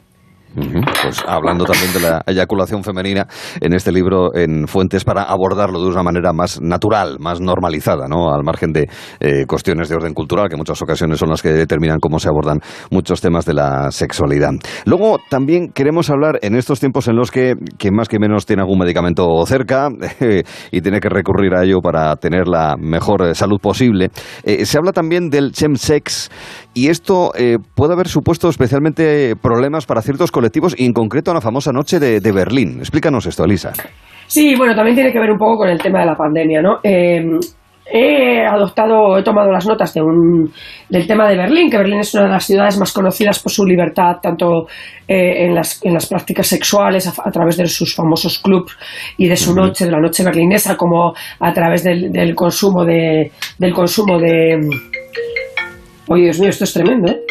Pues 0.55 1.23
hablando 1.27 1.65
también 1.65 1.93
de 1.93 1.99
la 1.99 2.21
eyaculación 2.27 2.83
femenina 2.83 3.27
en 3.59 3.73
este 3.73 3.91
libro 3.91 4.35
en 4.35 4.67
Fuentes 4.67 5.03
para 5.03 5.23
abordarlo 5.23 5.81
de 5.81 5.87
una 5.87 6.03
manera 6.03 6.31
más 6.31 6.61
natural, 6.61 7.17
más 7.19 7.41
normalizada, 7.41 8.07
¿no? 8.07 8.31
Al 8.31 8.43
margen 8.43 8.71
de 8.71 8.87
eh, 9.19 9.45
cuestiones 9.47 9.89
de 9.89 9.95
orden 9.95 10.13
cultural 10.13 10.49
que 10.49 10.53
en 10.53 10.59
muchas 10.59 10.79
ocasiones 10.81 11.17
son 11.17 11.29
las 11.29 11.41
que 11.41 11.49
determinan 11.49 11.99
cómo 11.99 12.19
se 12.19 12.29
abordan 12.29 12.59
muchos 12.91 13.19
temas 13.19 13.45
de 13.45 13.55
la 13.55 13.89
sexualidad. 13.89 14.51
Luego 14.85 15.19
también 15.27 15.71
queremos 15.71 16.11
hablar 16.11 16.37
en 16.43 16.55
estos 16.55 16.79
tiempos 16.79 17.07
en 17.07 17.15
los 17.15 17.31
que 17.31 17.55
quien 17.77 17.95
más 17.95 18.07
que 18.07 18.19
menos 18.19 18.45
tiene 18.45 18.61
algún 18.61 18.77
medicamento 18.77 19.43
cerca 19.47 19.89
y 20.71 20.81
tiene 20.81 20.99
que 20.99 21.09
recurrir 21.09 21.55
a 21.55 21.63
ello 21.63 21.79
para 21.81 22.15
tener 22.17 22.47
la 22.47 22.75
mejor 22.77 23.23
eh, 23.23 23.33
salud 23.33 23.59
posible. 23.59 24.09
Eh, 24.43 24.65
se 24.65 24.77
habla 24.77 24.91
también 24.91 25.29
del 25.31 25.51
chemsex 25.51 26.29
y 26.73 26.89
esto 26.89 27.31
puede 27.75 27.93
haber 27.93 28.07
supuesto 28.07 28.49
especialmente 28.49 29.35
problemas 29.41 29.85
para 29.85 30.01
ciertos 30.01 30.31
colectivos 30.31 30.75
y 30.77 30.85
en 30.85 30.93
concreto 30.93 31.31
a 31.31 31.33
la 31.33 31.41
famosa 31.41 31.71
noche 31.71 31.99
de, 31.99 32.31
Berlín. 32.31 32.79
Explícanos 32.79 33.25
esto, 33.25 33.43
Elisa. 33.43 33.73
Sí, 34.27 34.55
bueno, 34.55 34.75
también 34.75 34.95
tiene 34.95 35.11
que 35.11 35.19
ver 35.19 35.31
un 35.31 35.37
poco 35.37 35.57
con 35.57 35.69
el 35.69 35.79
tema 35.79 35.99
de 35.99 36.05
la 36.05 36.15
pandemia, 36.15 36.61
¿no? 36.61 36.79
Eh, 36.83 37.23
he 37.85 38.45
adoptado, 38.45 39.17
he 39.17 39.23
tomado 39.23 39.51
las 39.51 39.67
notas 39.67 39.93
de 39.93 40.01
un, 40.01 40.51
del 40.89 41.05
tema 41.05 41.27
de 41.27 41.37
Berlín, 41.37 41.69
que 41.69 41.77
Berlín 41.77 41.99
es 41.99 42.13
una 42.13 42.23
de 42.23 42.29
las 42.29 42.45
ciudades 42.45 42.77
más 42.77 42.93
conocidas 42.93 43.39
por 43.39 43.51
su 43.51 43.65
libertad, 43.65 44.17
tanto 44.21 44.67
eh, 45.07 45.45
en, 45.45 45.53
las, 45.53 45.83
en 45.83 45.93
las 45.93 46.07
prácticas 46.07 46.47
sexuales, 46.47 47.07
a, 47.07 47.31
través 47.31 47.57
de 47.57 47.67
sus 47.67 47.93
famosos 47.93 48.39
clubs 48.39 48.75
y 49.17 49.27
de 49.27 49.35
su 49.35 49.53
noche, 49.53 49.85
de 49.85 49.91
la 49.91 49.99
noche 49.99 50.23
berlinesa, 50.23 50.77
como 50.77 51.13
a 51.39 51.53
través 51.53 51.83
del, 51.83 52.11
del 52.11 52.33
consumo 52.35 52.85
de, 52.85 53.31
del 53.57 53.73
consumo 53.73 54.17
de... 54.17 54.59
Oye, 56.07 56.23
Dios 56.23 56.39
mío, 56.39 56.49
esto 56.49 56.63
es 56.63 56.73
tremendo, 56.73 57.11
¿eh? 57.11 57.21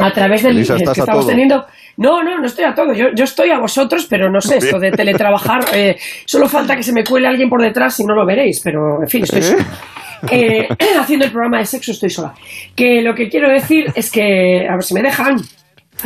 A 0.00 0.12
través 0.12 0.42
del 0.42 0.66
que 0.66 1.00
estamos 1.00 1.26
teniendo 1.26 1.64
no, 1.96 2.22
no, 2.22 2.40
no 2.40 2.46
estoy 2.46 2.64
a 2.64 2.74
todo. 2.74 2.92
Yo, 2.92 3.12
yo 3.14 3.24
estoy 3.24 3.50
a 3.50 3.58
vosotros, 3.58 4.06
pero 4.08 4.30
no 4.30 4.40
sé, 4.40 4.58
esto 4.58 4.78
de 4.78 4.90
teletrabajar. 4.90 5.64
Eh, 5.74 5.96
solo 6.24 6.48
falta 6.48 6.76
que 6.76 6.82
se 6.82 6.92
me 6.92 7.02
cuele 7.02 7.26
alguien 7.26 7.48
por 7.48 7.60
detrás 7.60 7.98
y 7.98 8.04
no 8.04 8.14
lo 8.14 8.24
veréis, 8.24 8.60
pero 8.62 9.02
en 9.02 9.08
fin, 9.08 9.24
estoy 9.24 9.42
sola. 9.42 9.66
Eh, 10.30 10.68
haciendo 11.00 11.24
el 11.24 11.32
programa 11.32 11.58
de 11.58 11.66
sexo 11.66 11.90
estoy 11.90 12.10
sola. 12.10 12.32
Que 12.76 13.02
lo 13.02 13.14
que 13.14 13.28
quiero 13.28 13.50
decir 13.50 13.86
es 13.94 14.10
que, 14.10 14.68
a 14.68 14.74
ver 14.74 14.84
si 14.84 14.94
me 14.94 15.02
dejan 15.02 15.36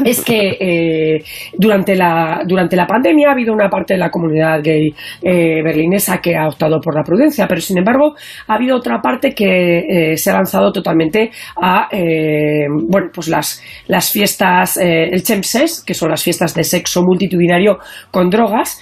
es 0.04 0.24
que 0.24 0.56
eh, 0.60 1.24
durante, 1.56 1.96
la, 1.96 2.42
durante 2.46 2.76
la 2.76 2.86
pandemia 2.86 3.28
ha 3.28 3.32
habido 3.32 3.52
una 3.52 3.68
parte 3.68 3.94
de 3.94 4.00
la 4.00 4.10
comunidad 4.10 4.60
gay 4.62 4.94
eh, 5.22 5.62
berlinesa 5.62 6.18
que 6.18 6.36
ha 6.36 6.46
optado 6.46 6.80
por 6.80 6.94
la 6.94 7.02
prudencia, 7.02 7.46
pero 7.48 7.60
sin 7.60 7.78
embargo 7.78 8.14
ha 8.46 8.54
habido 8.54 8.76
otra 8.76 9.00
parte 9.00 9.34
que 9.34 10.12
eh, 10.12 10.16
se 10.16 10.30
ha 10.30 10.34
lanzado 10.34 10.72
totalmente 10.72 11.30
a 11.60 11.88
bueno, 11.90 13.08
pues 13.12 13.28
las, 13.28 13.62
las 13.86 14.10
fiestas, 14.12 14.76
el 14.76 15.22
Chemses, 15.22 15.82
que 15.84 15.94
son 15.94 16.10
las 16.10 16.22
fiestas 16.22 16.54
de 16.54 16.64
sexo 16.64 17.02
multitudinario 17.02 17.78
con 18.10 18.30
drogas, 18.30 18.80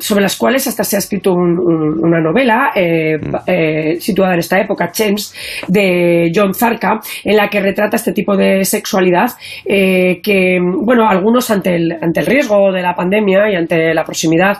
sobre 0.00 0.22
las 0.22 0.36
cuales 0.36 0.66
hasta 0.66 0.84
se 0.84 0.96
ha 0.96 0.98
escrito 0.98 1.32
una 1.32 2.20
novela 2.20 2.70
mm. 2.74 3.98
situada 3.98 4.34
en 4.34 4.38
esta 4.38 4.60
época, 4.60 4.90
Chems, 4.90 5.34
de 5.68 6.30
John 6.34 6.54
Zarka, 6.54 7.00
en 7.24 7.36
la 7.36 7.48
que 7.48 7.60
retrata 7.60 7.96
este 7.96 8.12
tipo 8.12 8.36
de 8.36 8.64
sexualidad. 8.64 9.30
Eh, 9.64 9.89
que, 10.22 10.58
bueno, 10.60 11.08
algunos 11.08 11.50
ante 11.50 11.74
el, 11.74 11.92
ante 11.92 12.20
el 12.20 12.26
riesgo 12.26 12.72
de 12.72 12.82
la 12.82 12.94
pandemia 12.94 13.50
y 13.50 13.56
ante 13.56 13.94
la 13.94 14.04
proximidad 14.04 14.58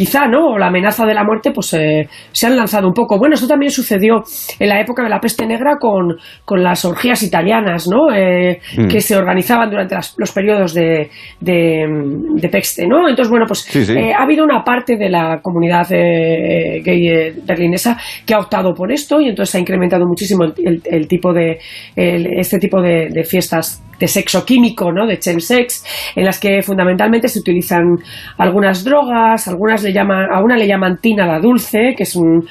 quizá, 0.00 0.26
¿no? 0.26 0.54
O 0.54 0.58
la 0.58 0.68
amenaza 0.68 1.04
de 1.04 1.12
la 1.12 1.24
muerte, 1.24 1.50
pues 1.50 1.74
eh, 1.74 2.08
se 2.32 2.46
han 2.46 2.56
lanzado 2.56 2.88
un 2.88 2.94
poco. 2.94 3.18
Bueno, 3.18 3.34
esto 3.34 3.46
también 3.46 3.70
sucedió 3.70 4.22
en 4.58 4.68
la 4.70 4.80
época 4.80 5.02
de 5.02 5.10
la 5.10 5.20
peste 5.20 5.46
negra 5.46 5.76
con, 5.78 6.16
las 6.58 6.86
orgías 6.86 7.22
italianas, 7.22 7.86
¿no? 7.86 8.10
Eh, 8.10 8.60
mm. 8.78 8.88
Que 8.88 9.02
se 9.02 9.14
organizaban 9.14 9.68
durante 9.68 9.94
los 10.16 10.32
periodos 10.32 10.72
de, 10.72 11.10
de, 11.38 12.48
peste, 12.50 12.86
¿no? 12.86 13.10
Entonces, 13.10 13.28
bueno, 13.28 13.44
pues 13.46 13.68
ha 14.16 14.22
habido 14.22 14.42
una 14.42 14.64
parte 14.64 14.96
de 14.96 15.10
la 15.10 15.40
comunidad 15.42 15.86
gay 15.90 17.34
berlinesa 17.44 17.98
que 18.24 18.32
ha 18.32 18.38
optado 18.38 18.72
por 18.72 18.90
esto 18.90 19.20
y 19.20 19.28
entonces 19.28 19.54
ha 19.54 19.58
incrementado 19.58 20.06
muchísimo 20.06 20.46
el, 20.56 21.08
tipo 21.08 21.34
de, 21.34 21.58
este 21.94 22.58
tipo 22.58 22.80
de 22.80 23.22
fiestas 23.24 23.82
de 24.00 24.08
sexo 24.08 24.44
químico, 24.44 24.90
¿no? 24.90 25.06
de 25.06 25.18
chemsex, 25.18 25.84
en 26.16 26.24
las 26.24 26.40
que 26.40 26.62
fundamentalmente 26.62 27.28
se 27.28 27.38
utilizan 27.38 27.98
algunas 28.38 28.82
drogas, 28.82 29.46
algunas 29.46 29.82
le 29.90 29.94
llaman, 29.94 30.26
a 30.30 30.40
una 30.42 30.56
le 30.56 30.66
llaman 30.66 30.98
tina 31.00 31.26
la 31.26 31.38
dulce, 31.38 31.94
que 31.96 32.04
es 32.04 32.16
un, 32.16 32.46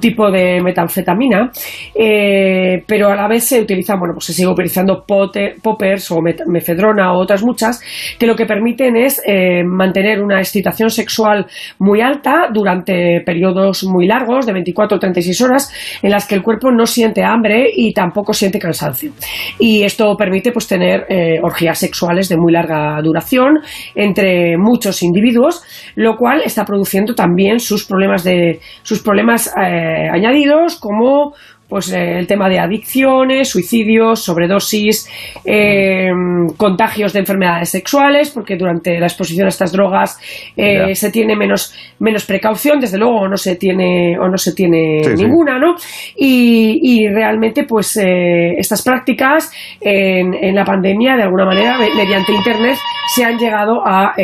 tipo 0.00 0.30
de 0.30 0.60
metanfetamina, 0.60 1.50
eh, 1.94 2.82
pero 2.86 3.08
a 3.08 3.16
la 3.16 3.26
vez 3.26 3.44
se 3.44 3.60
utilizan, 3.60 3.98
bueno, 3.98 4.14
pues 4.14 4.26
se 4.26 4.32
sigue 4.34 4.48
utilizando 4.48 5.04
poppers 5.06 6.10
o 6.10 6.18
mefedrona 6.46 7.12
o 7.12 7.22
otras 7.22 7.42
muchas, 7.42 7.80
que 8.18 8.26
lo 8.26 8.36
que 8.36 8.44
permiten 8.44 8.96
es 8.96 9.22
eh, 9.26 9.62
mantener 9.64 10.22
una 10.22 10.38
excitación 10.38 10.90
sexual 10.90 11.46
muy 11.78 12.00
alta 12.00 12.48
durante 12.52 13.22
periodos 13.24 13.84
muy 13.84 14.06
largos, 14.06 14.46
de 14.46 14.52
24 14.52 14.96
o 14.96 15.00
36 15.00 15.40
horas, 15.42 15.72
en 16.02 16.10
las 16.10 16.26
que 16.26 16.34
el 16.34 16.42
cuerpo 16.42 16.70
no 16.70 16.86
siente 16.86 17.24
hambre 17.24 17.70
y 17.74 17.92
tampoco 17.92 18.32
siente 18.32 18.58
cansancio. 18.58 19.12
Y 19.58 19.82
esto 19.82 20.14
permite 20.16 20.52
pues 20.52 20.68
tener 20.68 21.06
eh, 21.08 21.40
orgías 21.42 21.78
sexuales 21.78 22.28
de 22.28 22.36
muy 22.36 22.52
larga 22.52 23.00
duración 23.02 23.60
entre 23.94 24.56
muchos 24.58 25.02
individuos, 25.02 25.62
lo 25.94 26.16
cual 26.16 26.42
está 26.44 26.64
produciendo 26.64 26.75
también 27.14 27.60
sus 27.60 27.84
problemas 27.84 28.24
de 28.24 28.60
sus 28.82 29.00
problemas 29.00 29.48
eh, 29.56 30.08
añadidos 30.12 30.76
como 30.76 31.34
pues 31.68 31.92
eh, 31.92 32.18
el 32.18 32.26
tema 32.26 32.48
de 32.48 32.58
adicciones, 32.58 33.48
suicidios, 33.48 34.22
sobredosis, 34.22 35.08
eh, 35.44 36.10
contagios 36.56 37.12
de 37.12 37.20
enfermedades 37.20 37.70
sexuales, 37.70 38.30
porque 38.30 38.56
durante 38.56 38.98
la 39.00 39.06
exposición 39.06 39.46
a 39.46 39.48
estas 39.48 39.72
drogas 39.72 40.18
eh, 40.56 40.94
se 40.94 41.10
tiene 41.10 41.34
menos, 41.34 41.74
menos 41.98 42.24
precaución, 42.24 42.78
desde 42.78 42.98
luego 42.98 43.22
o 43.22 43.28
no 43.28 43.36
se 43.36 43.56
tiene 43.56 44.16
o 44.18 44.28
no 44.28 44.36
se 44.36 44.54
tiene 44.54 45.00
ninguna, 45.16 45.58
¿no? 45.58 45.74
Y, 46.16 46.78
y, 46.82 47.08
realmente, 47.08 47.64
pues 47.64 47.96
estas 47.96 48.82
prácticas 48.82 49.50
en, 49.80 50.34
en, 50.34 50.54
la 50.54 50.64
pandemia, 50.64 51.16
de 51.16 51.22
alguna 51.22 51.46
manera, 51.46 51.78
mediante 51.78 52.32
internet, 52.32 52.76
se 53.14 53.24
han 53.24 53.38
llegado 53.38 53.82
a, 53.84 54.14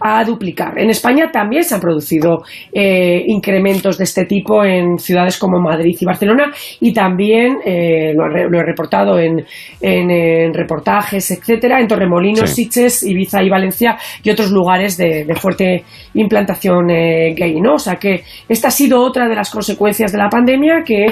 a 0.00 0.24
duplicar. 0.24 0.78
En 0.78 0.90
España 0.90 1.30
también 1.30 1.64
se 1.64 1.74
han 1.74 1.80
producido 1.80 2.42
incrementos 2.72 3.98
de 3.98 4.04
este 4.04 4.24
tipo 4.24 4.64
en 4.64 4.98
ciudades 4.98 5.38
como 5.38 5.58
Madrid 5.60 5.75
Madrid 5.76 5.96
y 6.00 6.04
Barcelona, 6.04 6.52
y 6.80 6.92
también 6.92 7.58
eh, 7.64 8.12
lo, 8.14 8.58
he 8.58 8.64
reportado 8.64 9.18
en, 9.18 9.44
en, 9.80 10.54
reportajes, 10.54 11.30
etcétera, 11.30 11.80
en 11.80 11.86
Torremolinos, 11.86 12.50
Sitges, 12.50 13.02
Ibiza 13.02 13.42
y 13.42 13.48
Valencia 13.48 13.96
y 14.22 14.30
otros 14.30 14.50
lugares 14.50 14.96
de, 14.96 15.26
fuerte 15.36 15.84
implantación 16.14 16.90
eh, 16.90 17.34
gay, 17.36 17.60
¿no? 17.60 17.74
O 17.74 17.78
sea 17.78 17.96
que 17.96 18.22
esta 18.48 18.68
ha 18.68 18.70
sido 18.70 19.02
otra 19.02 19.28
de 19.28 19.34
las 19.34 19.50
consecuencias 19.50 20.12
de 20.12 20.18
la 20.18 20.28
pandemia 20.30 20.82
que 20.84 21.06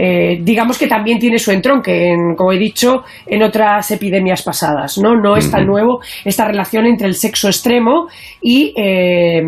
eh, 0.00 0.38
digamos 0.40 0.78
que 0.78 0.86
también 0.86 1.18
tiene 1.18 1.40
su 1.40 1.50
entronque, 1.50 2.10
en, 2.10 2.36
como 2.36 2.52
he 2.52 2.58
dicho, 2.58 3.02
en 3.26 3.42
otras 3.42 3.90
epidemias 3.90 4.42
pasadas. 4.42 4.96
No, 4.98 5.16
no 5.16 5.36
es 5.36 5.50
tan 5.50 5.66
nuevo 5.66 6.00
esta 6.24 6.46
relación 6.46 6.86
entre 6.86 7.08
el 7.08 7.14
sexo 7.14 7.48
extremo 7.48 8.06
y 8.40 8.72
eh, 8.76 9.42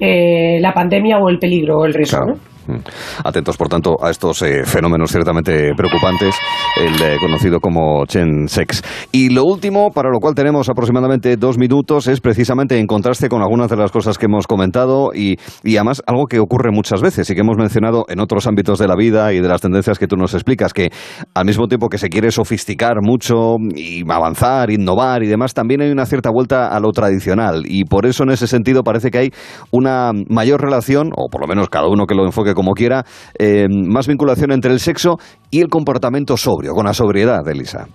eh, 0.00 0.58
la 0.60 0.72
pandemia 0.72 1.18
o 1.18 1.28
el 1.28 1.38
peligro 1.38 1.80
o 1.80 1.84
el 1.84 1.92
riesgo. 1.92 2.24
¿no? 2.24 2.51
Mm. 2.66 2.76
Atentos, 3.24 3.56
por 3.56 3.68
tanto, 3.68 3.96
a 4.02 4.10
estos 4.10 4.42
eh, 4.42 4.64
fenómenos 4.64 5.10
ciertamente 5.10 5.72
preocupantes, 5.76 6.34
el 6.76 6.94
eh, 7.02 7.16
conocido 7.20 7.60
como 7.60 8.04
Chen 8.06 8.48
Sex. 8.48 8.82
Y 9.12 9.30
lo 9.30 9.44
último, 9.44 9.90
para 9.90 10.10
lo 10.10 10.18
cual 10.20 10.34
tenemos 10.34 10.68
aproximadamente 10.68 11.36
dos 11.36 11.58
minutos, 11.58 12.06
es 12.06 12.20
precisamente 12.20 12.78
en 12.78 12.86
contraste 12.86 13.28
con 13.28 13.42
algunas 13.42 13.68
de 13.70 13.76
las 13.76 13.90
cosas 13.90 14.18
que 14.18 14.26
hemos 14.26 14.46
comentado 14.46 15.10
y, 15.14 15.38
y 15.64 15.76
además 15.76 16.02
algo 16.06 16.26
que 16.26 16.38
ocurre 16.38 16.70
muchas 16.72 17.02
veces 17.02 17.28
y 17.28 17.34
que 17.34 17.40
hemos 17.40 17.56
mencionado 17.56 18.04
en 18.08 18.20
otros 18.20 18.46
ámbitos 18.46 18.78
de 18.78 18.86
la 18.86 18.96
vida 18.96 19.32
y 19.32 19.40
de 19.40 19.48
las 19.48 19.60
tendencias 19.60 19.98
que 19.98 20.06
tú 20.06 20.16
nos 20.16 20.34
explicas, 20.34 20.72
que 20.72 20.90
al 21.34 21.44
mismo 21.44 21.66
tiempo 21.66 21.88
que 21.88 21.98
se 21.98 22.08
quiere 22.08 22.30
sofisticar 22.30 23.02
mucho 23.02 23.56
y 23.74 24.02
avanzar, 24.10 24.70
innovar 24.70 25.22
y 25.22 25.28
demás, 25.28 25.54
también 25.54 25.80
hay 25.82 25.90
una 25.90 26.06
cierta 26.06 26.30
vuelta 26.30 26.68
a 26.68 26.80
lo 26.80 26.92
tradicional 26.92 27.62
y 27.66 27.84
por 27.84 28.06
eso 28.06 28.22
en 28.24 28.30
ese 28.30 28.46
sentido 28.46 28.82
parece 28.82 29.10
que 29.10 29.18
hay 29.18 29.30
una 29.70 30.12
mayor 30.28 30.60
relación, 30.60 31.10
o 31.16 31.28
por 31.28 31.40
lo 31.40 31.46
menos 31.46 31.68
cada 31.68 31.88
uno 31.88 32.06
que 32.06 32.14
lo 32.14 32.24
enfoque 32.24 32.51
como 32.54 32.72
quiera, 32.72 33.04
eh, 33.38 33.66
más 33.68 34.06
vinculación 34.06 34.52
entre 34.52 34.72
el 34.72 34.80
sexo 34.80 35.18
y 35.50 35.60
el 35.60 35.68
comportamiento 35.68 36.36
sobrio, 36.36 36.74
con 36.74 36.86
la 36.86 36.94
sobriedad, 36.94 37.46
Elisa. 37.48 37.86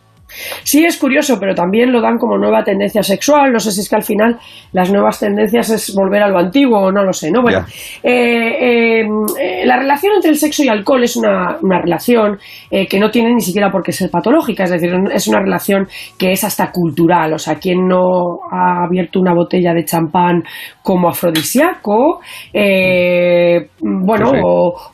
Sí, 0.63 0.85
es 0.85 0.97
curioso, 0.97 1.37
pero 1.39 1.55
también 1.55 1.91
lo 1.91 2.01
dan 2.01 2.17
como 2.17 2.37
nueva 2.37 2.63
tendencia 2.63 3.03
sexual. 3.03 3.51
No 3.51 3.59
sé 3.59 3.71
si 3.71 3.81
es 3.81 3.89
que 3.89 3.95
al 3.95 4.03
final 4.03 4.37
las 4.71 4.91
nuevas 4.91 5.19
tendencias 5.19 5.69
es 5.69 5.93
volver 5.95 6.23
a 6.23 6.27
lo 6.27 6.37
antiguo 6.37 6.79
o 6.79 6.91
no 6.91 7.03
lo 7.03 7.13
sé, 7.13 7.31
¿no? 7.31 7.41
Bueno, 7.41 7.65
eh, 8.03 9.01
eh, 9.01 9.65
la 9.65 9.77
relación 9.77 10.13
entre 10.15 10.31
el 10.31 10.37
sexo 10.37 10.63
y 10.63 10.67
alcohol 10.67 11.03
es 11.03 11.15
una, 11.15 11.57
relación 11.61 12.37
eh, 12.69 12.87
que 12.87 12.99
no 12.99 13.09
tiene 13.09 13.33
ni 13.33 13.41
siquiera 13.41 13.71
por 13.71 13.83
qué 13.83 13.91
ser 13.91 14.09
patológica, 14.09 14.63
es 14.63 14.71
decir, 14.71 14.93
es 15.11 15.27
una 15.27 15.39
relación 15.39 15.87
que 16.17 16.31
es 16.31 16.43
hasta 16.43 16.71
cultural. 16.71 17.33
O 17.33 17.37
sea, 17.37 17.55
quien 17.55 17.87
no 17.87 18.39
ha 18.51 18.85
abierto 18.85 19.19
una 19.19 19.33
botella 19.33 19.73
de 19.73 19.85
champán 19.85 20.43
como 20.81 21.09
afrodisíaco, 21.09 22.21
bueno, 23.81 24.31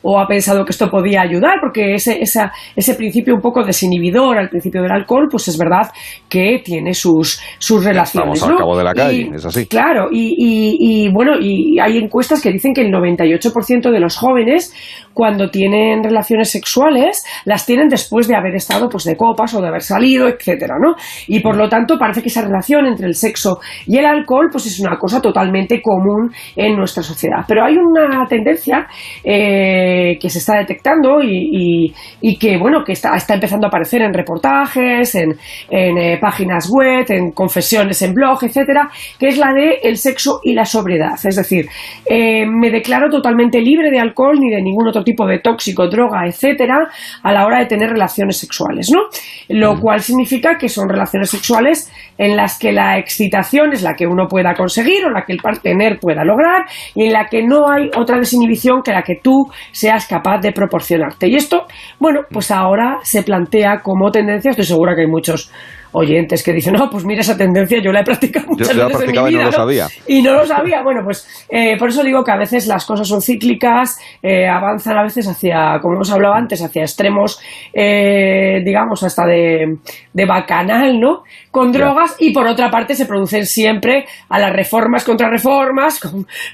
o, 0.02 0.18
ha 0.18 0.26
pensado 0.26 0.64
que 0.64 0.70
esto 0.70 0.90
podía 0.90 1.22
ayudar, 1.22 1.58
porque 1.60 1.94
ese, 1.94 2.20
ese 2.20 2.94
principio 2.94 3.34
un 3.34 3.40
poco 3.40 3.62
desinhibidor 3.62 4.38
al 4.38 4.48
principio 4.48 4.82
del 4.82 4.92
alcohol, 4.92 5.28
pues 5.34 5.48
es 5.48 5.58
verdad 5.58 5.90
que 6.28 6.62
tiene 6.64 6.94
sus, 6.94 7.40
sus 7.58 7.84
relaciones. 7.84 8.34
Estamos 8.34 8.52
al 8.52 8.56
cabo 8.56 8.78
de 8.78 8.84
la 8.84 8.94
calle, 8.94 9.32
es 9.34 9.44
así. 9.44 9.66
Claro, 9.66 10.10
y, 10.12 10.36
y, 10.38 11.12
bueno, 11.12 11.32
y 11.40 11.80
hay 11.80 11.98
encuestas 11.98 12.40
que 12.40 12.52
dicen 12.52 12.72
que 12.72 12.82
el 12.82 12.92
98% 12.92 13.90
de 13.90 13.98
los 13.98 14.16
jóvenes, 14.16 14.72
cuando 15.12 15.50
tienen 15.50 16.04
relaciones 16.04 16.52
sexuales, 16.52 17.24
las 17.46 17.66
tienen 17.66 17.88
después 17.88 18.28
de 18.28 18.36
haber 18.36 18.54
estado 18.54 18.88
pues 18.88 19.02
de 19.02 19.16
copas 19.16 19.52
o 19.54 19.60
de 19.60 19.66
haber 19.66 19.82
salido, 19.82 20.28
etcétera, 20.28 20.76
¿no? 20.80 20.94
Y 21.26 21.40
por 21.40 21.56
lo 21.56 21.68
tanto, 21.68 21.98
parece 21.98 22.22
que 22.22 22.28
esa 22.28 22.42
relación 22.42 22.86
entre 22.86 23.08
el 23.08 23.14
sexo 23.14 23.58
y 23.88 23.98
el 23.98 24.06
alcohol, 24.06 24.50
pues 24.52 24.66
es 24.66 24.78
una 24.78 24.96
cosa 24.96 25.20
totalmente 25.20 25.82
común 25.82 26.30
en 26.54 26.76
nuestra 26.76 27.02
sociedad. 27.02 27.44
Pero 27.48 27.64
hay 27.64 27.76
una 27.76 28.24
tendencia 28.28 28.86
eh, 29.24 30.16
que 30.20 30.30
se 30.30 30.38
está 30.38 30.58
detectando 30.58 31.20
y, 31.22 31.92
y, 32.20 32.38
que, 32.38 32.56
bueno, 32.56 32.84
que 32.84 32.92
está, 32.92 33.16
está 33.16 33.34
empezando 33.34 33.66
a 33.66 33.68
aparecer 33.68 34.02
en 34.02 34.12
reportajes, 34.12 35.13
en, 35.14 35.36
eh, 35.70 36.18
páginas 36.20 36.68
web, 36.70 37.04
en 37.08 37.32
confesiones 37.32 38.00
en 38.02 38.14
blog, 38.14 38.42
etcétera, 38.42 38.88
que 39.18 39.28
es 39.28 39.38
la 39.38 39.52
de 39.52 39.78
el 39.82 39.96
sexo 39.96 40.40
y 40.42 40.54
la 40.54 40.64
sobriedad. 40.64 41.14
Es 41.22 41.36
decir, 41.36 41.66
eh, 42.06 42.46
me 42.46 42.70
declaro 42.70 43.08
totalmente 43.10 43.60
libre 43.60 43.90
de 43.90 44.00
alcohol 44.00 44.38
ni 44.38 44.50
de 44.50 44.62
ningún 44.62 44.88
otro 44.88 45.02
tipo 45.02 45.26
de 45.26 45.38
tóxico, 45.38 45.88
droga, 45.88 46.26
etcétera, 46.26 46.88
a 47.22 47.32
la 47.32 47.46
hora 47.46 47.60
de 47.60 47.66
tener 47.66 47.90
relaciones 47.90 48.36
sexuales, 48.36 48.90
¿no? 48.92 49.00
Lo 49.48 49.78
cual 49.80 50.00
significa 50.00 50.56
que 50.58 50.68
son 50.68 50.88
relaciones 50.88 51.30
sexuales 51.30 51.90
en 52.18 52.36
las 52.36 52.58
que 52.58 52.72
la 52.72 52.98
excitación 52.98 53.72
es 53.72 53.82
la 53.82 53.94
que 53.94 54.06
uno 54.06 54.26
pueda 54.28 54.54
conseguir 54.54 55.04
o 55.04 55.10
la 55.10 55.24
que 55.24 55.32
el 55.32 55.38
partener 55.38 55.98
pueda 55.98 56.24
lograr 56.24 56.64
y 56.94 57.04
en 57.04 57.12
la 57.12 57.26
que 57.26 57.42
no 57.42 57.68
hay 57.68 57.90
otra 57.96 58.18
desinhibición 58.18 58.82
que 58.82 58.92
la 58.92 59.02
que 59.02 59.16
tú 59.22 59.46
seas 59.72 60.06
capaz 60.06 60.38
de 60.38 60.52
proporcionarte. 60.52 61.28
Y 61.28 61.36
esto, 61.36 61.64
bueno, 61.98 62.20
pues 62.30 62.50
ahora 62.50 62.98
se 63.02 63.22
plantea 63.22 63.80
como 63.82 64.10
tendencia, 64.10 64.50
estoy 64.50 64.64
segura 64.64 64.94
que 64.94 65.03
hay 65.04 65.10
muchos 65.10 65.50
oyentes 65.94 66.42
que 66.42 66.52
dicen, 66.52 66.74
no, 66.74 66.90
pues 66.90 67.04
mira 67.04 67.20
esa 67.20 67.36
tendencia, 67.36 67.80
yo 67.80 67.92
la 67.92 68.00
he 68.00 68.04
practicado 68.04 68.46
muchas 68.48 68.74
yo, 68.74 68.88
veces 68.88 69.02
en 69.02 69.24
mi 69.24 69.30
vida, 69.30 69.30
y 69.30 69.36
no, 69.36 69.44
lo 69.44 69.52
sabía. 69.52 69.86
Y 70.06 70.22
no 70.22 70.32
lo 70.34 70.46
sabía. 70.46 70.82
Bueno, 70.82 71.02
pues 71.04 71.46
eh, 71.48 71.76
por 71.78 71.88
eso 71.88 72.02
digo 72.02 72.24
que 72.24 72.32
a 72.32 72.36
veces 72.36 72.66
las 72.66 72.84
cosas 72.84 73.06
son 73.06 73.22
cíclicas, 73.22 73.98
eh, 74.22 74.48
avanzan 74.48 74.98
a 74.98 75.04
veces 75.04 75.28
hacia, 75.28 75.78
como 75.80 75.94
hemos 75.94 76.10
hablado 76.10 76.34
antes, 76.34 76.60
hacia 76.62 76.82
extremos, 76.82 77.40
eh, 77.72 78.60
digamos, 78.64 79.02
hasta 79.04 79.24
de, 79.24 79.78
de 80.12 80.26
bacanal, 80.26 80.98
¿no? 80.98 81.22
Con 81.54 81.70
drogas 81.70 82.16
y 82.18 82.32
por 82.32 82.48
otra 82.48 82.68
parte 82.68 82.96
se 82.96 83.06
producen 83.06 83.46
siempre 83.46 84.06
a 84.28 84.40
las 84.40 84.52
reformas 84.52 85.04
contra 85.04 85.30
reformas, 85.30 86.00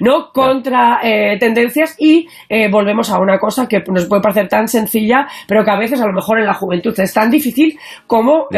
¿no? 0.00 0.30
Contra 0.30 1.00
tendencias 1.40 1.96
y 1.98 2.28
volvemos 2.70 3.10
a 3.10 3.18
una 3.18 3.38
cosa 3.38 3.66
que 3.66 3.82
nos 3.88 4.04
puede 4.06 4.20
parecer 4.20 4.48
tan 4.48 4.68
sencilla, 4.68 5.26
pero 5.48 5.64
que 5.64 5.70
a 5.70 5.78
veces 5.78 6.02
a 6.02 6.06
lo 6.06 6.12
mejor 6.12 6.40
en 6.40 6.46
la 6.46 6.54
juventud 6.54 6.92
es 6.98 7.14
tan 7.14 7.30
difícil 7.30 7.78
como 8.06 8.48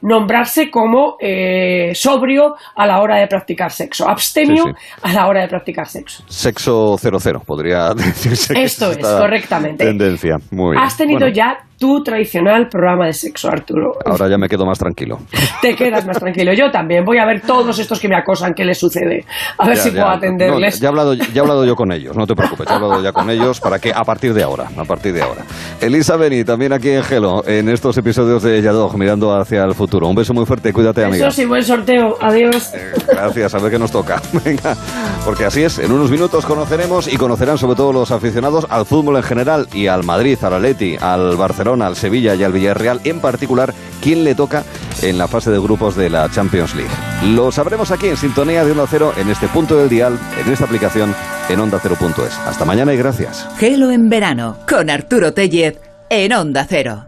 nombrarse 0.00 0.70
como 0.70 1.16
eh, 1.20 1.92
sobrio 1.94 2.56
a 2.74 2.86
la 2.86 3.00
hora 3.00 3.16
de 3.16 3.26
practicar 3.26 3.70
sexo, 3.70 4.08
abstemio 4.08 4.64
a 5.02 5.12
la 5.12 5.26
hora 5.26 5.42
de 5.42 5.48
practicar 5.48 5.86
sexo. 5.86 6.24
Sexo 6.26 6.96
00, 6.96 7.40
podría 7.40 7.90
decirse. 7.94 8.54
Esto 8.62 8.90
es, 8.90 8.98
correctamente. 8.98 9.84
Tendencia, 9.84 10.36
muy 10.50 10.76
Has 10.78 10.96
tenido 10.96 11.28
ya 11.28 11.58
tu 11.78 12.02
tradicional 12.02 12.68
programa 12.68 13.06
de 13.06 13.12
sexo, 13.12 13.48
Arturo. 13.48 13.92
Ahora 14.04 14.28
ya 14.28 14.36
me 14.36 14.48
quedo 14.48 14.66
más 14.66 14.78
tranquilo. 14.78 15.18
Te 15.62 15.76
quedas 15.76 16.04
más 16.04 16.18
tranquilo. 16.18 16.52
Yo 16.52 16.70
también. 16.70 17.04
Voy 17.04 17.18
a 17.18 17.24
ver 17.24 17.40
todos 17.42 17.78
estos 17.78 18.00
que 18.00 18.08
me 18.08 18.16
acosan, 18.16 18.52
qué 18.52 18.64
les 18.64 18.78
sucede. 18.78 19.24
A 19.56 19.66
ver 19.66 19.76
si 19.76 19.90
puedo 19.90 20.08
atenderles. 20.08 20.80
ya, 20.80 20.86
he 20.86 20.88
hablado, 20.88 21.14
ya 21.14 21.24
he 21.34 21.38
hablado 21.38 21.64
yo 21.64 21.76
con 21.76 21.92
ellos, 21.92 22.16
no 22.16 22.26
te 22.26 22.34
preocupes. 22.34 22.66
Ya 22.66 22.72
he 22.72 22.76
hablado 22.76 23.02
ya 23.02 23.12
con 23.12 23.30
ellos 23.30 23.60
para 23.60 23.78
que 23.78 23.92
a 23.92 24.02
partir 24.02 24.34
de 24.34 24.42
ahora, 24.42 24.68
a 24.76 24.84
partir 24.84 25.12
de 25.12 25.22
ahora. 25.22 25.44
Elisa 25.80 26.16
Beni, 26.16 26.44
también 26.44 26.72
aquí 26.72 26.90
en 26.90 27.04
Gelo, 27.04 27.44
en 27.46 27.68
estos 27.68 27.96
episodios 27.96 28.42
de 28.42 28.60
Yadog, 28.60 28.96
mirando 28.98 29.34
hacia 29.34 29.64
el 29.64 29.74
futuro. 29.74 30.08
Un 30.08 30.16
beso 30.16 30.34
muy 30.34 30.46
fuerte, 30.46 30.72
cuídate, 30.72 31.04
amiga. 31.04 31.28
Eso 31.28 31.36
sí, 31.36 31.46
buen 31.46 31.62
sorteo. 31.62 32.16
Adiós. 32.20 32.74
Eh, 32.74 32.92
gracias, 33.06 33.54
a 33.54 33.58
ver 33.58 33.70
qué 33.70 33.78
nos 33.78 33.92
toca. 33.92 34.20
Venga, 34.44 34.76
porque 35.24 35.44
así 35.44 35.62
es. 35.62 35.78
En 35.78 35.92
unos 35.92 36.10
minutos 36.10 36.44
conoceremos 36.44 37.12
y 37.12 37.16
conocerán 37.16 37.56
sobre 37.56 37.76
todo 37.76 37.92
los 37.92 38.10
aficionados 38.10 38.66
al 38.68 38.84
fútbol 38.84 39.16
en 39.16 39.22
general 39.22 39.68
y 39.72 39.86
al 39.86 40.02
Madrid, 40.02 40.38
al 40.42 40.54
Atleti, 40.54 40.96
al 41.00 41.36
Barcelona, 41.36 41.67
al 41.68 41.96
Sevilla 41.96 42.34
y 42.34 42.44
al 42.44 42.52
Villarreal, 42.52 43.00
en 43.04 43.20
particular, 43.20 43.74
quién 44.00 44.24
le 44.24 44.34
toca 44.34 44.64
en 45.02 45.18
la 45.18 45.28
fase 45.28 45.50
de 45.50 45.58
grupos 45.58 45.94
de 45.96 46.10
la 46.10 46.30
Champions 46.30 46.74
League. 46.74 46.90
Lo 47.34 47.52
sabremos 47.52 47.90
aquí 47.90 48.08
en 48.08 48.16
Sintonía 48.16 48.64
de 48.64 48.72
Onda 48.72 48.86
Cero, 48.88 49.12
en 49.16 49.28
este 49.28 49.48
punto 49.48 49.76
del 49.76 49.88
dial, 49.88 50.18
en 50.44 50.52
esta 50.52 50.64
aplicación, 50.64 51.14
en 51.48 51.60
onda 51.60 51.78
Cero.es. 51.82 52.38
Hasta 52.46 52.64
mañana 52.64 52.94
y 52.94 52.96
gracias. 52.96 53.46
Gelo 53.58 53.90
en 53.90 54.08
verano, 54.08 54.56
con 54.68 54.90
Arturo 54.90 55.34
Tellez, 55.34 55.78
en 56.10 56.32
Onda 56.32 56.66
Cero. 56.68 56.96